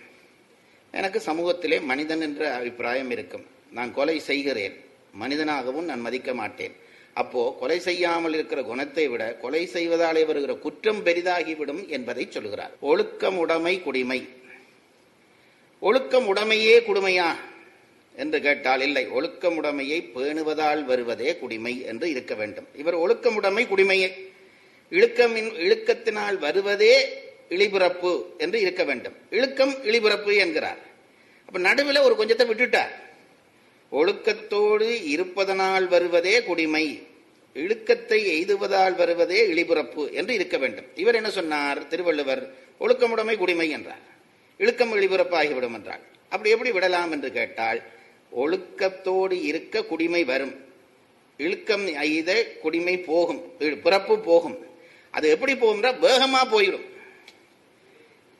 எனக்கு 0.91 1.21
சமூகத்திலே 1.25 1.81
மனிதன் 1.81 2.21
என்ற 2.21 2.53
அபிப்பிராயம் 2.53 3.11
இருக்கும். 3.11 3.45
நான் 3.71 3.93
கொலை 3.93 4.19
செய்கிறேன். 4.19 4.83
மனிதனாகவும் 5.11 5.85
நான் 5.85 5.99
மதிக்க 5.99 6.33
மாட்டேன். 6.33 6.75
அப்போ 7.13 7.57
கொலை 7.59 7.79
செய்யாமல் 7.79 8.33
இருக்கிற 8.33 8.61
குணத்தை 8.61 9.07
விட 9.07 9.33
கொலை 9.33 9.69
செய்வதாலே 9.73 10.25
வருகிற 10.25 10.53
குற்றம் 10.53 11.05
பெரிதாகிவிடும் 11.05 11.87
என்பதை 11.87 12.27
சொல்கிறார். 12.29 12.71
ஒழுக்கம் 12.79 13.37
உடைமை 13.37 13.81
குடிமை. 13.81 14.27
ஒழுக்கம் 15.79 16.35
உடைமையே 16.35 16.79
குடுமையா 16.79 17.35
என்று 18.15 18.41
கேட்டால் 18.41 18.81
இல்லை. 18.81 19.07
ஒழுக்கமுடைமையை 19.07 20.09
பேணுவதால் 20.15 20.83
வருவதே 20.83 21.37
குடிமை 21.37 21.85
என்று 21.85 22.09
இருக்க 22.09 22.35
வேண்டும். 22.35 22.67
இவர் 22.75 22.97
ஒழுக்கமுடைமை 22.97 23.67
குடிமையை. 23.67 24.11
இழுக்கமின் 24.91 25.51
இழுக்கத்தினால் 25.55 26.37
வருவதே 26.37 27.20
இழிபிறப்பு 27.55 28.11
என்று 28.37 28.57
இருக்க 28.65 28.83
வேண்டும். 28.89 29.15
இழுக்கம் 29.29 29.73
இழிபிறப்பு 29.89 30.33
என்கிறார். 30.43 30.81
அப்ப 31.47 31.59
நடுவில் 31.67 32.05
ஒரு 32.07 32.15
கொஞ்சத்தை 32.19 32.45
விட்டுட்டார். 32.51 32.93
ஒழுக்கத்தோடு 33.91 34.89
இருப்பதனால் 35.13 35.87
வருவதே 35.87 36.35
குடிமை 36.43 36.85
இழுக்கத்தை 37.53 38.19
எய்துவதால் 38.35 38.95
வருவதே 38.95 39.39
இழிபிறப்பு 39.53 40.03
என்று 40.19 40.33
இருக்க 40.33 40.57
வேண்டும். 40.57 40.87
இவர் 40.95 41.15
என்ன 41.15 41.29
சொன்னார்? 41.29 41.87
திருவள்ளுவர் 41.87 42.43
ஒழுக்கமுடைமை 42.79 43.35
குடிமை 43.37 43.69
என்றார். 43.69 44.05
இழுக்கம் 44.57 44.93
இழிபிறப்பு 44.95 45.35
ஆகிவிடும் 45.41 45.73
என்றார். 45.73 46.03
அப்படி 46.29 46.49
எப்படி 46.49 46.71
விடலாம் 46.71 47.11
என்று 47.11 47.31
கேட்டால் 47.31 47.79
ஒழுக்கத்தோடு 48.41 49.37
இருக்க 49.49 49.83
குடிமை 49.91 50.23
வரும். 50.23 50.53
இழுக்கம் 51.37 51.85
எய்த 52.03 52.31
குடிமை 52.63 52.95
போகும் 53.09 53.41
பிறப்பு 53.83 54.15
போகும். 54.29 54.57
அது 55.11 55.25
எப்படி 55.29 55.53
போகும்னா 55.53 55.91
வேகமா 56.07 56.41
போயிடும். 56.53 56.87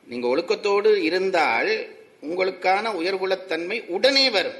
நீங்க 0.04 0.26
ஒழுக்கத்தோடு 0.28 0.96
இருந்தால் 0.96 1.72
உங்களுக்கான 2.20 2.90
உயர்குலத்தன்மை 3.00 3.86
உடனே 3.86 4.30
வரும். 4.30 4.58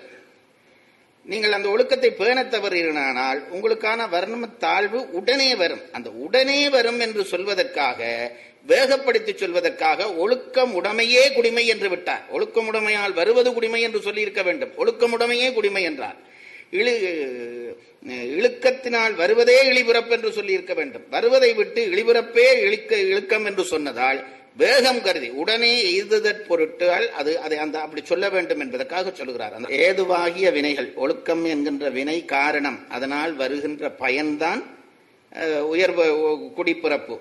நீங்கள் 1.25 1.53
அந்த 1.53 1.69
ஒழுக்கத்தை 1.69 2.11
பேண 2.11 2.45
தவறினால் 2.45 3.41
உங்களுக்கான 3.51 4.07
வர்ணம 4.09 4.57
தாழ்வு 4.59 5.11
உடனே 5.11 5.55
வரும். 5.55 5.83
அந்த 5.93 6.11
உடனே 6.11 6.69
வரும் 6.69 7.01
என்று 7.01 7.23
சொல்வதற்காக 7.23 8.31
வேகப்படுத்தி 8.69 9.33
சொல்வதற்காக 9.35 10.17
ஒழுக்கம் 10.17 10.83
உடைமையே 10.83 11.33
குடிமை 11.35 11.67
என்று 11.67 11.89
விட்டார். 11.89 12.25
ஒழுக்கம் 12.31 12.73
உடைமையால் 12.73 13.15
வருவது 13.15 13.53
குடிமை 13.53 13.81
என்று 13.83 14.01
சொல்லியிருக்க 14.01 14.43
வேண்டும். 14.43 14.73
ஒழுக்கம் 14.77 15.19
உடைமையே 15.19 15.53
குடிமை 15.53 15.83
என்றார். 15.83 16.17
இழு 16.71 16.93
இழுக்கத்தினால் 18.37 19.15
வருவதே 19.15 19.57
இழிபிறப்பு 19.71 20.11
என்று 20.11 20.33
சொல்லியிருக்க 20.33 20.75
வேண்டும். 20.75 21.05
வருவதை 21.11 21.53
விட்டு 21.53 21.87
இழிபிறப்பே 21.87 22.47
இழுக்க 22.61 22.97
இழுக்கம் 22.97 23.45
என்று 23.45 23.65
சொன்னதால் 23.65 24.21
வேகம் 24.57 25.01
கருதி 25.03 25.29
உடனே 25.31 25.73
எய்துதற் 25.93 26.45
பொருட்டால் 26.49 27.07
அது 27.11 27.33
அதை 27.41 27.57
அந்த 27.59 27.77
அப்படி 27.81 28.03
சொல்ல 28.05 28.27
வேண்டும் 28.29 28.61
என்பதற்காக 28.61 29.11
சொல்கிறார் 29.11 29.55
அந்த 29.55 29.69
ஏதுவாகிய 29.87 30.49
வினைகள் 30.53 30.89
ஒழுக்கம் 30.95 31.45
என்கின்ற 31.45 31.91
வினை 31.91 32.19
காரணம் 32.25 32.79
அதனால் 32.89 33.35
வருகின்ற 33.35 33.91
பயன்தான் 34.03 34.63
உயர்வு 35.75 36.05
குடிப்பிறப்பு. 36.57 37.17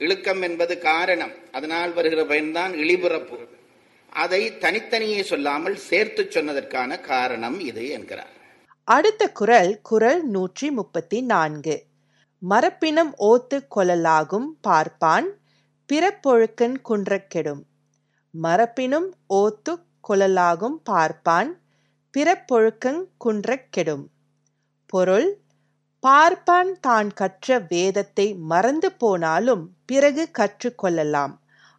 இழுக்கம் 0.00 0.42
என்பது 0.42 0.74
காரணம் 0.78 1.34
அதனால் 1.52 1.92
வருகிற 1.92 2.22
பயன்தான் 2.24 2.72
இழிபிறப்பு. 2.72 3.38
அதை 4.12 4.40
தனித்தனியே 4.58 5.20
சொல்லாமல் 5.22 5.76
சேர்த்து 5.88 6.22
சொன்னதற்கான 6.30 7.00
காரணம் 7.00 7.58
இது 7.60 7.84
என்கிறார். 7.88 8.32
அடுத்த 8.88 9.22
குரல் 9.40 9.72
குரல் 9.82 10.22
நூற்றி 10.26 10.70
முப்பத்தி 10.70 11.18
நான்கு. 11.32 11.76
மரப்பினம் 12.42 13.12
ஓத்து 13.30 13.58
கொலலாகும் 13.76 14.48
பார்ப்பான் 14.60 15.28
பிறப்பொழுக்கன் 15.88 16.76
குன்றக்கெடும். 16.88 17.62
மரப்பினும் 18.34 19.08
ஓத்து 19.34 19.72
கொலலாகும் 20.08 20.78
பார்ப்பான் 20.82 21.50
பிறப்பொழுக்கங் 22.14 23.02
குன்றக்கெடும். 23.24 24.04
பொருள் 24.92 25.28
பார்ப்பான் 26.02 26.72
தான் 26.80 27.10
கற்ற 27.12 27.58
வேதத்தை 27.68 28.26
மறந்து 28.50 28.88
போனாலும் 28.92 29.62
பிறகு 29.86 30.24
கற்றுக்கொள்ளலாம் 30.38 31.34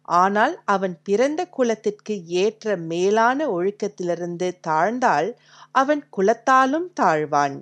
ஆனால் 0.08 0.54
அவன் 0.64 0.94
பிறந்த 1.02 1.40
குலத்திற்கு 1.48 2.14
ஏற்ற 2.42 2.76
மேலான 2.90 3.46
ஒழுக்கத்திலிருந்து 3.48 4.48
தாழ்ந்தால் 4.60 5.28
அவன் 5.72 6.02
குலத்தாலும் 6.16 6.88
தாழ்வான். 7.00 7.56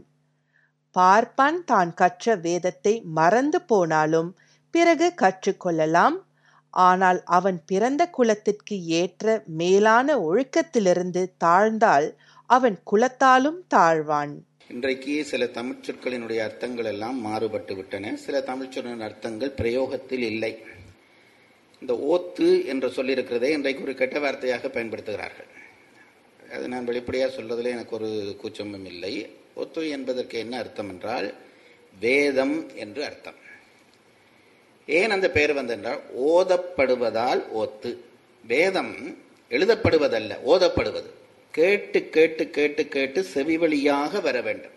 பார்ப்பான் 0.96 1.60
தான் 1.64 1.92
கற்ற 1.94 2.34
வேதத்தை 2.46 2.94
மறந்து 3.18 3.60
போனாலும் 3.62 4.30
பிறகு 4.74 5.08
கற்றுக்கொள்ளலாம் 5.22 6.16
ஆனால் 6.72 7.22
அவன் 7.24 7.58
பிறந்த 7.66 8.02
குலத்திற்கு 8.06 8.76
ஏற்ற 8.84 9.42
மேலான 9.46 10.16
ஒழுக்கத்திலிருந்து 10.18 11.22
தாழ்ந்தால் 11.44 12.08
அவன் 12.46 12.76
குலத்தாலும் 12.90 13.60
தாழ்வான். 13.74 14.32
இன்றைக்கு 14.68 15.24
சில 15.24 15.46
தமிழ் 15.46 15.84
சொற்களினுடைய 15.86 16.38
அர்த்தங்கள் 16.38 16.84
எல்லாம் 16.84 17.18
மாறுபட்டு 17.20 17.74
விட்டன. 17.76 18.14
சில 18.16 18.40
தமிழ் 18.40 18.70
சொற்களின் 18.70 19.00
அர்த்தங்கள் 19.00 19.50
பிரயோகத்தில் 19.50 20.24
இல்லை. 20.32 20.52
இந்த 21.80 21.94
ஓத்து 21.94 22.64
என்று 22.64 22.88
சொல்லியிருக்கிறதே 22.88 23.50
இன்றைக்கு 23.50 23.82
ஒரு 23.82 23.94
கெட்ட 23.94 24.18
வார்த்தையாக 24.18 24.68
பயன்படுத்துகிறார்கள். 24.68 25.50
அது 26.52 26.68
நான் 26.68 26.84
வெளிப்படையாக 26.84 27.32
சொல்வதில் 27.32 27.74
எனக்கு 27.74 27.96
ஒரு 27.96 28.36
கூச்சமும் 28.40 28.84
இல்லை. 28.84 29.14
ஒத்து 29.54 29.88
என்பதற்கு 29.88 30.38
என்ன 30.38 30.58
அர்த்தம் 30.58 30.88
என்றால் 30.88 31.34
வேதம் 32.00 32.70
என்று 32.74 33.04
அர்த்தம். 33.04 33.38
ஏன் 34.98 35.14
அந்த 35.16 35.26
பெயர் 35.36 35.54
வந்தென்றால் 35.58 36.00
ஓதப்படுவதால் 36.32 37.42
ஓத்து 37.62 37.90
வேதம் 38.44 38.94
எழுதப்படுவதல்ல 39.50 40.32
ஓதப்படுவது. 40.52 41.10
கேட்டு 41.54 41.98
கேட்டு 42.14 42.44
கேட்டு 42.56 42.82
கேட்டு 42.94 43.20
செவி 43.34 43.56
வழியாக 43.62 44.20
வர 44.26 44.36
வேண்டும். 44.46 44.76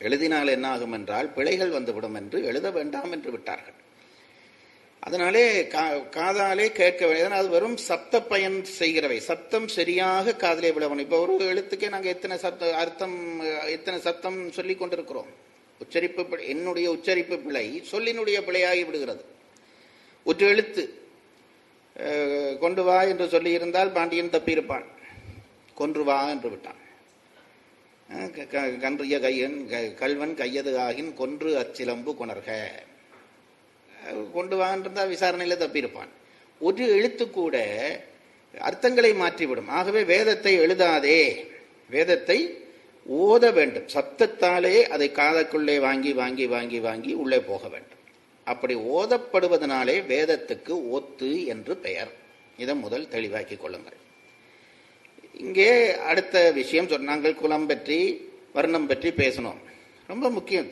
எழுதினால் 0.00 0.54
என்னாகும் 0.56 0.94
என்றால் 0.98 1.28
பிழைகள் 1.36 1.76
வந்துவிடும் 1.76 2.16
என்று 2.20 2.38
எழுத 2.50 2.66
வேண்டாம் 2.78 3.12
என்று 3.16 3.30
விட்டார்கள். 3.34 3.76
அதனாலே 5.06 5.44
காதாலே 6.16 6.66
கேட்க 6.80 7.00
வேண்டியது 7.06 7.38
அது 7.38 7.48
வெறும் 7.54 7.78
சப்த 7.86 8.22
பயன் 8.32 8.58
செய்கிறவை. 8.80 9.18
சப்தம் 9.30 9.68
சரியாக 9.76 10.34
காதலே 10.42 10.70
விழவணும் 10.76 11.04
இப்போ 11.06 11.18
ஒரு 11.24 11.34
எழுத்துக்கே 11.52 11.88
நாங்கள் 11.94 12.14
எத்தனை 12.16 12.36
சப்த 12.44 12.72
அர்த்தம் 12.82 13.16
எத்தனை 13.76 13.98
சப்தம் 14.08 14.38
சொல்லி 14.58 14.76
கொண்டிருக்கிறோம்? 14.82 15.32
உச்சரிப்பு 15.82 16.22
என்னுடைய 16.52 16.86
உச்சரிப்பு 16.96 17.36
பிழை 17.44 17.66
சொல்லினுடைய 17.92 18.38
பிழையாகி 18.46 18.84
விடுகிறது. 18.88 19.22
ஒரு 20.28 20.46
எழுத்து 20.52 20.84
கொண்டு 22.62 22.82
வா 22.86 22.98
என்று 23.12 23.26
சொல்லியிருந்தால் 23.34 23.90
பாண்டியன் 23.96 24.34
தப்பியிருப்பான். 24.36 24.86
கொன்று 25.80 26.02
வா 26.08 26.18
என்று 26.34 26.48
விட்டான். 26.52 26.80
கன்றிய 28.84 29.16
கையன் 29.24 29.58
கல்வன் 30.00 30.34
கையது 30.40 30.72
ஆகின் 30.86 31.12
கொன்று 31.20 31.50
அச்சிலம்பு 31.60 32.12
கொணர்க. 32.20 32.50
கொண்டு 34.36 34.56
வான்றிருந்தா 34.60 35.04
விசாரணையில் 35.14 35.62
தப்பியிருப்பான். 35.62 36.12
ஒரு 36.66 36.84
எழுத்து 36.96 37.24
கூட 37.30 37.56
அர்த்தங்களை 38.68 39.12
மாற்றிவிடும். 39.22 39.70
ஆகவே 39.78 40.02
வேதத்தை 40.12 40.52
எழுதாதே. 40.64 41.20
வேதத்தை 41.94 42.38
ஓத 43.08 43.52
வேண்டும். 43.52 43.88
சப்தத்தாலே 43.94 44.82
அதை 44.82 45.10
காதக்குள்ளே 45.10 45.80
வாங்கி 45.80 46.12
வாங்கி 46.12 46.46
வாங்கி 46.46 46.80
வாங்கி 46.80 47.12
உள்ளே 47.12 47.40
போக 47.40 47.68
வேண்டும். 47.68 48.00
அப்படி 48.44 48.74
ஓதப்படுவதனாலே 48.74 49.96
வேதத்துக்கு 50.12 50.90
ஒத்து 50.90 51.46
என்று 51.46 51.76
பெயர். 51.76 52.12
இதை 52.56 52.74
முதல் 52.74 53.08
தெளிவாக்கி 53.08 53.56
கொள்ளுங்கள். 53.56 53.98
இங்கே 55.32 55.94
அடுத்த 55.94 56.50
விஷயம் 56.50 56.88
சொன்னாங்கள் 56.88 57.34
குலம் 57.34 57.66
பற்றி 57.66 58.30
வர்ணம் 58.52 58.86
பற்றி 58.86 59.10
பேசணும் 59.10 59.60
ரொம்ப 60.06 60.30
முக்கியம் 60.30 60.70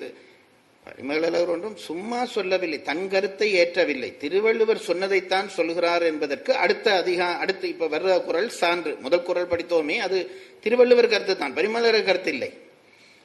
பரிமளர் 0.90 1.50
ஒன்றும் 1.55 1.76
சும்மா 1.88 2.20
சொல்லவில்லை 2.35 2.79
தன் 2.88 3.03
கருத்தை 3.09 3.48
ஏற்றவில்லை. 3.62 4.09
திருவள்ளுவர் 4.22 4.87
சொன்னதைத்தான் 4.87 5.48
சொல்கிறார் 5.57 6.05
என்பதற்கு 6.11 6.53
அடுத்த 6.64 6.87
அதிகா 7.03 7.29
அடுத்து 7.42 7.66
இப்ப 7.74 7.88
வர்ற 7.94 8.16
குரல் 8.24 8.48
சான்று. 8.61 8.92
முதல் 9.05 9.26
குரல் 9.29 9.50
படித்தோமே 9.53 9.96
அது 10.07 10.18
திருவள்ளுவர் 10.64 11.12
கருத்து 11.12 11.37
தான் 11.37 11.57
பரிமளர் 11.59 12.09
கருத்து 12.09 12.33
இல்லை 12.33 12.50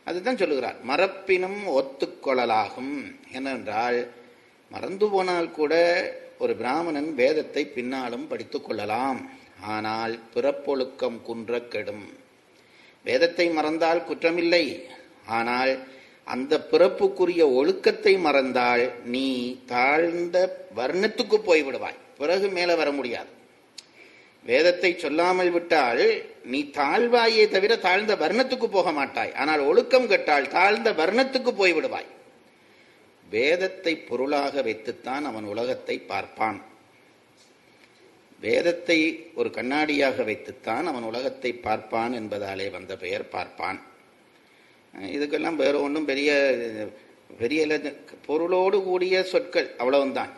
அதுதான் 0.08 0.39
சொல்லுகிறார். 0.41 0.78
மரப்பினும் 0.91 1.62
ஒத்துக்கொள்ளலாகும் 1.80 2.93
என்னென்றால் 3.38 3.99
மறந்து 4.71 5.08
போனால் 5.10 5.49
கூட 5.51 5.73
ஒரு 6.43 6.54
பிராமணன் 6.62 7.10
வேதத்தை 7.21 7.65
பின்னாலும் 7.78 8.28
படித்துக் 8.28 8.65
கொள்ளலாம். 8.67 9.19
ஆனால் 9.75 10.13
பிறப்பொழுக்கம் 10.34 11.19
குன்ற 11.28 11.60
கெடும் 11.73 12.06
வேதத்தை 13.06 13.45
மறந்தால் 13.58 14.06
குற்றமில்லை. 14.10 14.65
ஆனால் 15.39 15.73
அந்த 16.26 16.54
பிறப்புக்குரிய 16.72 17.44
ஒழுக்கத்தை 17.54 18.14
மறந்தால் 18.20 18.84
நீ 19.04 19.28
தாழ்ந்த 19.66 20.38
வர்ணத்துக்கு 20.76 21.38
போய்விடுவாய். 21.48 22.00
பிறகு 22.18 22.48
மேல 22.50 22.76
வர 22.76 22.92
முடியாது. 22.92 23.32
வேதத்தை 24.46 24.98
சொல்லாமல் 24.98 25.52
விட்டால் 25.52 26.04
நீ 26.44 26.60
தாழ்வாயே 26.78 27.50
தவிர 27.50 27.78
தாழ்ந்த 27.78 28.16
வர்ணத்துக்கு 28.16 28.68
போக 28.70 28.92
மாட்டாய். 28.92 29.34
ஆனால் 29.34 29.60
ஒழுக்கம் 29.60 30.08
கெட்டால் 30.08 30.48
தாழ்ந்த 30.48 30.92
வர்ணத்துக்கு 30.92 31.52
போய்விடுவாய். 31.62 32.10
வேதத்தை 33.30 33.98
பொருளாக 33.98 34.62
வைத்துத்தான் 34.62 35.26
அவன் 35.26 35.44
உலகத்தை 35.44 35.98
பார்ப்பான். 36.00 36.60
வேதத்தை 38.40 39.00
ஒரு 39.36 39.50
கண்ணாடியாக 39.50 40.24
வைத்துத்தான் 40.24 40.86
அவன் 40.86 41.04
உலகத்தை 41.04 41.54
பார்ப்பான் 41.54 42.14
என்பதாலே 42.14 42.72
வந்த 42.72 42.96
பெயர் 42.96 43.30
பார்ப்பான். 43.30 43.80
இதுக்கெல்லாம் 45.02 45.56
வேற 45.56 45.80
ஒன்றும் 45.80 46.06
பெரிய 46.06 46.32
பெரிய 47.38 47.62
பொருளோடு 48.26 48.84
கூடிய 48.84 49.24
சொற்கள் 49.24 49.70
அவ்வளவுதான் 49.78 50.32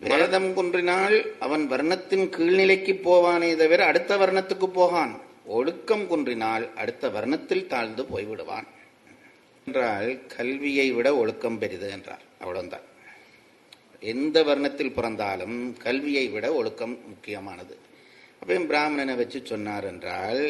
பேதம் 0.00 0.54
குன்றினால் 0.54 1.16
அவன் 1.38 1.70
வர்ணத்தின் 1.70 2.26
கீழ்நிலைக்கு 2.34 2.92
போவானே 3.06 3.56
தவிர 3.56 3.84
அடுத்த 3.84 4.16
வர்ணத்துக்கு 4.16 4.66
போகான். 4.66 5.12
ஒழுக்கம் 5.46 6.06
குன்றினால் 6.06 6.64
அடுத்த 6.74 7.08
வர்ணத்தில் 7.08 7.66
தாழ்ந்து 7.66 8.02
போய்விடுவான். 8.02 8.68
என்றால் 9.66 10.26
கல்வியை 10.26 10.92
விட 10.92 11.16
ஒழுக்கம் 11.16 11.58
பெரிது 11.58 11.90
என்றார். 11.90 12.24
அவ்வளவுதான் 12.38 12.86
எந்த 14.00 14.42
வர்ணத்தில் 14.42 14.92
பிறந்தாலும் 14.92 15.76
கல்வியை 15.76 16.28
விட 16.28 16.54
ஒழுக்கம் 16.54 16.98
முக்கியமானது. 17.08 17.76
அப்பயும் 18.40 18.68
பிராமணனை 18.70 19.16
வச்சு 19.16 19.40
சொன்னார் 19.44 19.84
என்றால் 19.84 20.42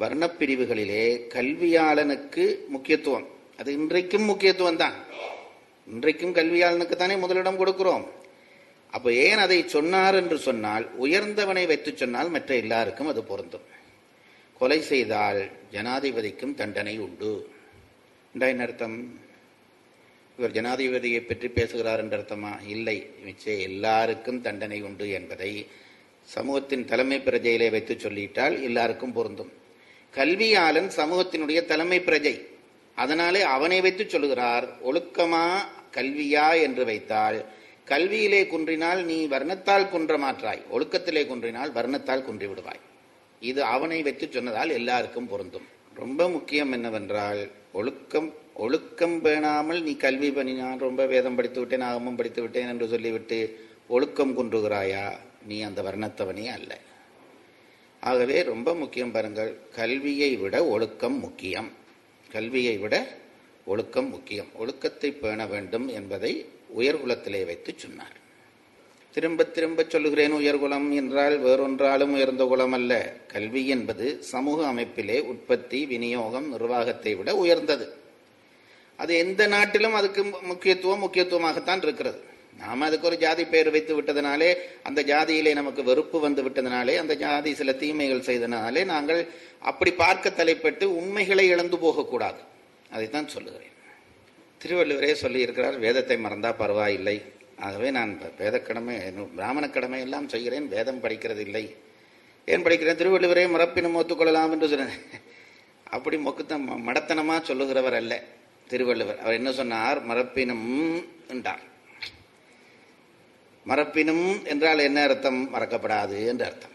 வர்ணப்பிரிவுகளிலே 0.00 1.04
கல்வியாளனுக்கு 1.34 2.44
முக்கியத்துவம். 2.68 3.26
அது 3.56 3.72
இன்றைக்கும் 3.72 4.22
முக்கியத்துவம் 4.22 4.76
தான் 4.76 4.96
இன்றைக்கும் 5.86 6.34
கல்வியாளனுக்கு 6.34 6.96
தானே 6.96 7.16
முதலிடம் 7.16 7.60
கொடுக்கிறோம். 7.60 8.04
அப்போ 8.90 9.12
ஏன் 9.12 9.42
அதை 9.44 9.58
சொன்னார் 9.68 10.14
என்று 10.14 10.38
சொன்னால் 10.38 10.84
உயர்ந்தவனை 11.00 11.66
வைத்து 11.66 11.96
சொன்னால் 11.96 12.28
மற்ற 12.28 12.56
எல்லாருக்கும் 12.56 13.06
அது 13.06 13.22
பொருந்தும். 13.24 13.66
கொலை 14.58 14.80
செய்தால் 14.82 15.50
ஜனாதிபதிக்கும் 15.72 16.54
தண்டனை 16.54 16.98
உண்டு. 16.98 17.32
என்ன 18.34 18.62
அர்த்தம்? 18.62 19.18
இவர் 20.38 20.50
ஜனாதிபதியை 20.50 21.20
பற்றி 21.20 21.48
பேசுகிறார் 21.48 21.98
என்ற 21.98 22.16
அர்த்தமா? 22.18 22.52
இல்லை. 22.66 23.10
மிச்ச 23.26 23.44
எல்லாருக்கும் 23.60 24.40
தண்டனை 24.40 24.82
உண்டு 24.82 25.10
என்பதை 25.10 25.66
சமூகத்தின் 26.22 26.84
தலைமை 26.84 27.18
பிரஜையிலே 27.18 27.70
வைத்து 27.70 27.94
சொல்லிட்டால் 27.94 28.62
எல்லாருக்கும் 28.62 29.12
பொருந்தும். 29.12 29.52
கல்வியாளன் 30.16 30.90
சமூகத்தினுடைய 30.98 31.64
தலைமை 31.64 31.98
பிரஜை. 32.00 32.34
அதனாலே 32.94 33.40
அவனை 33.54 33.78
வைத்து 33.80 34.04
சொல்லுகிறார் 34.08 34.66
ஒழுக்கமா 34.90 35.44
கல்வியா? 35.96 36.46
என்று 36.66 36.84
வைத்தால் 36.84 37.38
கல்வியிலே 37.90 38.40
குன்றினால் 38.46 39.00
நீ 39.04 39.16
வர்ணத்தால் 39.26 39.90
குன்ற 39.90 40.18
மாற்றாய் 40.18 40.62
ஒழுக்கத்திலே 40.74 41.22
குன்றினால் 41.26 41.72
வர்ணத்தால் 41.72 42.22
குன்றி 42.22 42.46
விடுவாய் 42.46 42.82
இது 43.40 43.60
அவனை 43.74 43.98
வைத்து 44.02 44.26
சொன்னதால் 44.30 44.70
எல்லாருக்கும் 44.70 45.28
பொருந்தும். 45.28 45.66
ரொம்ப 45.94 46.28
முக்கியம் 46.28 46.72
என்னவென்றால் 46.72 47.42
ஒழுக்கம் 47.72 48.30
ஒழுக்கம் 48.54 49.16
பேணாமல் 49.24 49.82
நீ 49.82 49.92
கல்வி 49.96 50.30
பண்ணினான் 50.30 50.78
ரொம்ப 50.78 51.06
வேதம் 51.06 51.34
படித்து 51.34 51.60
விட்டேன் 51.60 51.86
ஆகமும் 51.88 52.16
படித்து 52.16 52.42
விட்டேன் 52.42 52.68
என்று 52.68 52.88
சொல்லிவிட்டு 52.88 53.38
ஒழுக்கம் 53.88 54.34
குன்றுகிறாயா? 54.38 55.06
நீ 55.46 55.56
அந்த 55.62 55.82
வர்ணத்தவனே 55.82 56.46
அல்ல. 56.48 56.72
ஆகவே 58.10 58.42
ரொம்ப 58.42 58.74
முக்கியம் 58.74 59.12
பாருங்கள். 59.12 59.52
கல்வியை 59.74 60.36
விட 60.36 60.56
ஒழுக்கம் 60.66 61.18
முக்கியம். 61.18 61.70
கல்வியை 62.32 62.76
விட 62.78 62.94
ஒழுக்கம் 63.64 64.08
முக்கியம். 64.08 64.50
ஒழுக்கத்தை 64.54 65.10
பேண 65.12 65.46
வேண்டும் 65.46 65.86
என்பதை 65.88 66.32
உயர்குலத்திலே 66.78 67.40
வைத்து 67.46 67.74
சொன்னார். 67.76 68.16
திரும்ப 69.14 69.44
திரும்ப 69.44 69.84
சொல்லுகிறேன் 69.88 70.32
உயர்குலம் 70.32 70.88
என்றால் 70.92 71.36
வேறொன்றாலும் 71.44 72.12
உயர்ந்த 72.16 72.44
குலம் 72.44 72.72
அல்ல. 72.72 72.92
கல்வி 73.26 73.62
என்பது 73.68 74.06
சமூக 74.22 74.72
அமைப்பிலே 74.72 75.18
உற்பத்தி 75.20 75.86
விநியோகம் 75.86 76.48
நிர்வாகத்தை 76.50 77.14
விட 77.14 77.36
உயர்ந்தது. 77.36 77.86
அது 78.96 79.12
எந்த 79.16 79.46
நாட்டிலும் 79.46 79.94
அதுக்கு 79.94 80.24
முக்கியத்துவம் 80.42 81.02
முக்கியத்துவமாகத்தான் 81.02 81.82
இருக்கிறது. 81.82 82.20
நாம 82.62 82.84
அதுக்கு 82.86 83.08
ஒரு 83.10 83.16
ஜாதி 83.24 83.44
பெயர் 83.52 83.70
வைத்து 83.74 83.92
விட்டதனாலே 83.98 84.50
அந்த 84.88 85.00
ஜாதியிலே 85.10 85.52
நமக்கு 85.60 85.82
வெறுப்பு 85.88 86.18
வந்து 86.20 86.42
விட்டதனாலே 86.46 86.94
அந்த 87.02 87.14
ஜாதி 87.22 87.50
சில 87.60 87.72
தீமைகள் 87.82 88.26
செய்தனாலே 88.28 88.82
நாங்கள் 88.92 89.22
அப்படி 89.70 89.92
பார்க்க 90.02 90.30
தலைப்பட்டு 90.30 90.84
உண்மைகளை 91.00 91.44
இழந்து 91.54 91.78
போகக்கூடாது. 91.84 92.40
அதைத்தான் 92.94 93.32
சொல்லுகிறேன். 93.34 93.72
திருவள்ளுவரே 94.62 95.12
சொல்லியிருக்கிறார் 95.22 95.78
வேதத்தை 95.78 96.16
மறந்தா 96.24 96.50
பரவாயில்லை. 96.62 97.16
ஆகவே 97.66 97.88
நான் 97.98 98.12
வேதக்கடமை 98.38 98.94
பிராமண 99.38 99.64
கடமை 99.70 100.00
எல்லாம் 100.06 100.28
செய்கிறேன். 100.28 100.66
வேதம் 100.68 101.02
படிக்கிறது 101.02 101.42
இல்லை 101.48 101.64
ஏன் 102.52 102.64
படிக்கிறேன்? 102.64 103.00
திருவள்ளுவரே 103.00 103.44
மறப்பினும் 103.56 103.98
ஒத்துக்கொள்ளலாம் 104.00 104.54
என்று 104.54 104.70
சொன்னேன் 104.72 104.96
அப்படி 105.96 106.16
மொக்குத்தம் 106.16 106.64
மடத்தனமாக 106.88 107.40
சொல்லுகிறவர் 107.50 107.96
அல்ல 108.00 108.14
திருவள்ளுவர். 108.70 109.20
அவர் 109.22 109.38
என்ன 109.40 109.52
சொன்னார்? 109.52 109.98
மறப்பினும் 110.10 110.66
என்றார். 111.28 111.62
மறப்பினும் 113.66 114.44
என்றால் 114.44 114.78
என்ன 114.78 115.02
அர்த்தம்? 115.02 115.54
மறக்கப்படாது 115.54 116.26
என்று 116.26 116.44
அர்த்தம். 116.44 116.70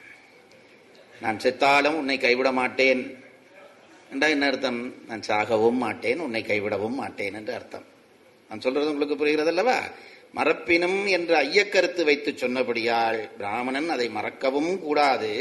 நான் 1.21 1.38
செத்தாலும் 1.38 1.93
உன்னை 1.93 2.17
கைவிட 2.17 2.52
மாட்டேன். 2.52 3.17
என்றால் 4.12 4.30
என்ன 4.30 4.45
அர்த்தம்? 4.45 4.93
நான் 5.08 5.21
சாகவும் 5.28 5.78
மாட்டேன் 5.78 6.19
உன்னை 6.19 6.43
கைவிடவும் 6.43 6.95
மாட்டேன் 6.95 7.34
என்று 7.34 7.54
அர்த்தம். 7.54 7.84
நான் 8.49 8.60
சொல்றது 8.60 8.89
உங்களுக்கு 8.89 9.15
புரிகிறது 9.15 9.49
அல்லவா 9.49 9.82
மறப்பினும் 10.36 11.08
என்று 11.08 11.36
ஐயக்கருத்து 11.36 12.04
வைத்து 12.04 12.32
சொன்னபடியால் 12.32 13.30
பிராமணன் 13.38 13.89
அதை 13.89 14.10
மறக்கவும் 14.10 14.80
கூடாது 14.80 15.32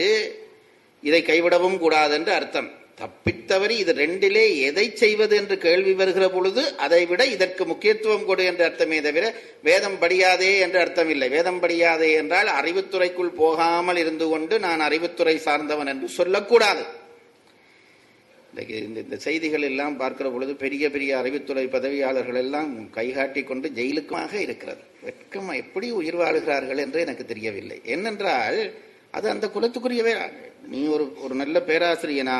இதை 1.03 1.23
கைவிடவும் 1.23 1.79
கூடாது 1.79 2.15
என்று 2.15 2.33
அர்த்தம். 2.33 2.71
தப்பித்தவரி 3.01 3.75
இது 3.83 3.93
ரெண்டிலே 4.01 4.45
எதை 4.69 4.85
செய்வது 5.03 5.35
என்று 5.41 5.57
கேள்வி 5.65 5.93
வருகிற 5.99 6.27
பொழுது 6.29 6.63
அதை 6.85 7.01
விட 7.11 7.23
இதற்கு 7.35 7.63
முக்கியத்துவம் 7.71 8.25
கொடு 8.29 8.43
என்ற 8.51 8.63
அர்த்தமே 8.69 8.99
தவிர 9.07 9.25
வேதம் 9.69 9.99
படியாதே 10.01 10.53
என்று 10.65 10.79
அர்த்தம் 10.85 11.11
இல்லை. 11.15 11.29
வேதம் 11.37 11.61
படியாதே 11.63 12.09
என்றால் 12.21 12.51
அறிவுத்துறைக்குள் 12.61 13.33
போகாமல் 13.43 13.97
இருந்து 13.97 14.29
கொண்டு 14.29 14.55
நான் 14.67 14.83
அறிவுத்துறை 14.89 15.37
சார்ந்தவன் 15.47 15.93
என்று 15.95 16.09
சொல்லக்கூடாது. 16.19 16.85
இந்த 18.51 19.01
இந்த 19.03 19.17
செய்திகள் 19.27 19.67
எல்லாம் 19.71 19.97
பார்க்கிற 19.97 20.29
பொழுது 20.35 20.53
பெரிய 20.65 20.85
பெரிய 20.91 21.11
அறிவுத்துறை 21.23 21.65
பதவியாளர்கள் 21.75 22.41
எல்லாம் 22.45 22.71
கைகாட்டி 22.99 23.43
கொண்டு 23.43 23.69
ஜெயிலுக்குமாக 23.79 24.33
இருக்கிறது. 24.47 24.83
வெட்கம் 25.09 25.51
எப்படி 25.63 25.89
உயிர் 26.01 26.21
வாழுகிறார்கள் 26.23 26.83
என்று 26.85 27.01
எனக்கு 27.07 27.25
தெரியவில்லை. 27.33 27.79
என்னென்றால் 27.97 28.61
அது 29.11 29.27
அந்த 29.35 29.47
குலத்துக்குரியவே. 29.55 30.15
நீ 30.73 30.81
ஒரு 30.95 31.05
ஒரு 31.25 31.35
நல்ல 31.35 31.59
பேராசிரியனா? 31.69 32.39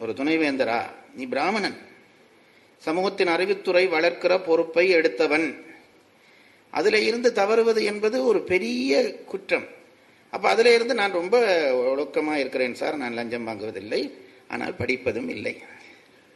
ஒரு 0.00 0.12
துணைவேந்தரா? 0.12 0.82
நீ 1.14 1.26
பிராமணன். 1.26 1.76
சமூகத்தின் 2.78 3.28
அறிவுத்துறை 3.28 3.88
வளர்க்கிற 3.88 4.44
பொறுப்பை 4.44 4.88
எடுத்தவன். 4.88 5.66
அதுல 6.70 6.98
இருந்து 6.98 7.32
தவறுவது 7.32 7.84
என்பது 7.84 8.24
ஒரு 8.24 8.42
பெரிய 8.42 9.14
குற்றம். 9.24 9.64
அப்ப 10.30 10.48
அதுல 10.48 10.74
இருந்து 10.74 10.94
நான் 10.94 11.12
ரொம்ப 11.12 11.38
ஒழுக்கமாக 11.72 12.38
இருக்கிறேன் 12.38 12.74
சார். 12.74 12.96
நான் 12.96 13.12
லஞ்சம் 13.12 13.46
வாங்குவதில்லை. 13.46 14.10
ஆனால் 14.48 14.74
படிப்பதும் 14.74 15.28
இல்லை. 15.28 15.62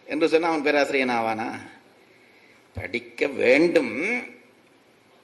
என்று 0.07 0.29
சொன்னா 0.29 0.49
அவன் 0.49 0.63
பேராசிரியன் 0.63 1.09
ஆவானா? 1.09 1.61
படிக்க 2.75 3.27
வேண்டும். 3.27 4.25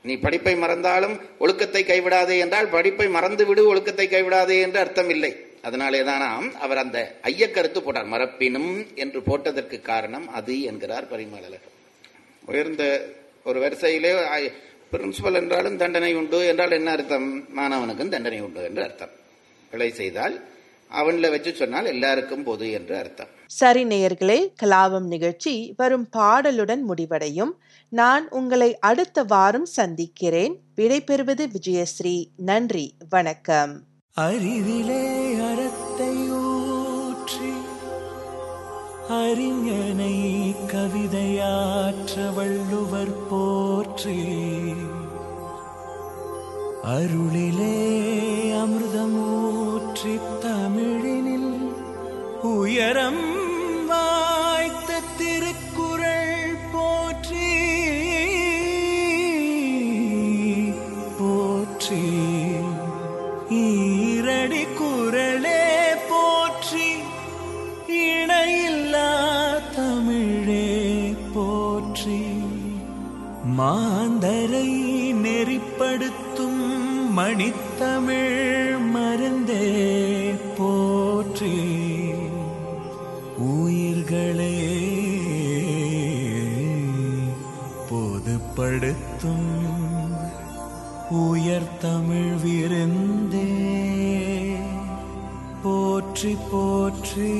நீ 0.02 0.16
படிப்பை 0.16 0.56
மறந்தாலும் 0.56 1.20
ஒழுக்கத்தை 1.38 1.84
கைவிடாதே 1.84 2.38
என்றால் 2.38 2.68
படிப்பை 2.68 3.08
மறந்து 3.08 3.46
விடு 3.46 3.66
ஒழுக்கத்தை 3.66 4.08
கைவிடாதே 4.08 4.60
என்று 4.60 4.80
அர்த்தம் 4.80 5.10
இல்லை. 5.10 5.46
அதனாலே 5.62 6.00
தானாம் 6.00 6.52
அவர் 6.64 6.78
அந்த 6.78 7.18
ஐயக்கருத்து 7.22 7.80
போட்டார். 7.80 8.06
மறப்பினும் 8.06 8.94
என்று 8.94 9.20
போட்டதற்கு 9.20 9.80
காரணம் 9.80 10.28
அது 10.28 10.62
என்கிறார் 10.62 11.10
பரிமளர் 11.10 11.60
உயர்ந்த 12.46 13.06
ஒரு 13.44 13.60
வரிசையிலே 13.60 14.12
பிரின்சிபல் 14.92 15.34
என்றாலும் 15.34 15.76
தண்டனை 15.76 16.14
உண்டு 16.14 16.46
என்றால் 16.46 16.70
என்ன 16.70 16.90
அர்த்தம்? 16.90 17.48
மாணவனுக்கும் 17.56 18.08
தண்டனை 18.08 18.40
உண்டு 18.40 18.62
என்று 18.62 18.82
அர்த்தம். 18.82 19.10
பிழை 19.70 19.90
செய்தால் 19.90 20.44
அவன்ல 20.90 21.30
வச்சு 21.30 21.54
சொன்னால் 21.54 21.84
எல்லாருக்கும் 21.84 22.42
பொது 22.42 22.70
என்று 22.70 22.96
அர்த்தம். 22.96 23.26
சரி 23.46 23.84
நேயர்களே 23.84 24.52
கலாபம் 24.62 25.06
நிகழ்ச்சி 25.06 25.74
வரும் 25.76 26.08
பாடலுடன் 26.16 26.80
முடிவடையும். 26.80 27.60
நான் 27.88 28.28
உங்களை 28.28 28.78
அடுத்த 28.78 29.22
வாரம் 29.22 29.64
சந்திக்கிறேன். 29.64 30.58
விடைபெறுவது 30.76 31.46
விஜயஸ்ரீ. 31.56 32.24
நன்றி 32.36 32.94
வணக்கம். 33.08 33.87
அறிவிலே 34.20 35.04
அறத்தை 35.40 36.12
ஊற்றி 36.38 37.52
அறிஞனை 39.18 40.14
கவிதையாற்ற 40.72 42.14
வள்ளுவர் 42.36 43.14
போற்றி 43.28 44.18
அருளிலே 46.92 47.76
அமிர்தமூற்றி 48.60 50.14
தமிழினில் 50.42 51.52
உயரம் 52.52 53.22
மணித்தமிழ் 77.28 78.76
மருந்தே 78.92 79.64
போற்றி 80.58 81.56
உயிர்களே 83.48 84.54
பொதுப்படுத்தும் 87.90 89.50
உயர் 91.20 91.70
தமிழ் 91.78 92.32
விருந்தே 92.44 93.46
போற்றி 95.64 96.32
போற்றி 96.32 96.32
போற்றி 96.50 97.32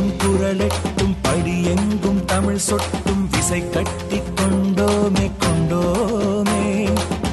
கெட்டும் 0.00 0.12
குரலெட்டும் 0.20 1.14
படி 1.22 1.54
எங்கும் 1.64 2.20
தமிழ் 2.24 2.60
சொட்டும் 2.66 3.24
விசை 3.30 3.58
கட்டி 3.68 4.18
கொண்டோமே 4.38 5.26
கொண்டோமே. 5.42 6.62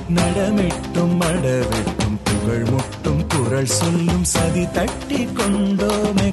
நடமிட்டும் 0.09 1.13
மடவிட்டும் 1.21 2.17
புகழ் 2.23 2.65
முட்டும் 2.71 3.21
குரல் 3.27 3.71
சொல்லும் 3.77 4.25
சதி 4.33 4.65
தட்டி 4.71 5.21
கொண்டோமே 5.39 6.27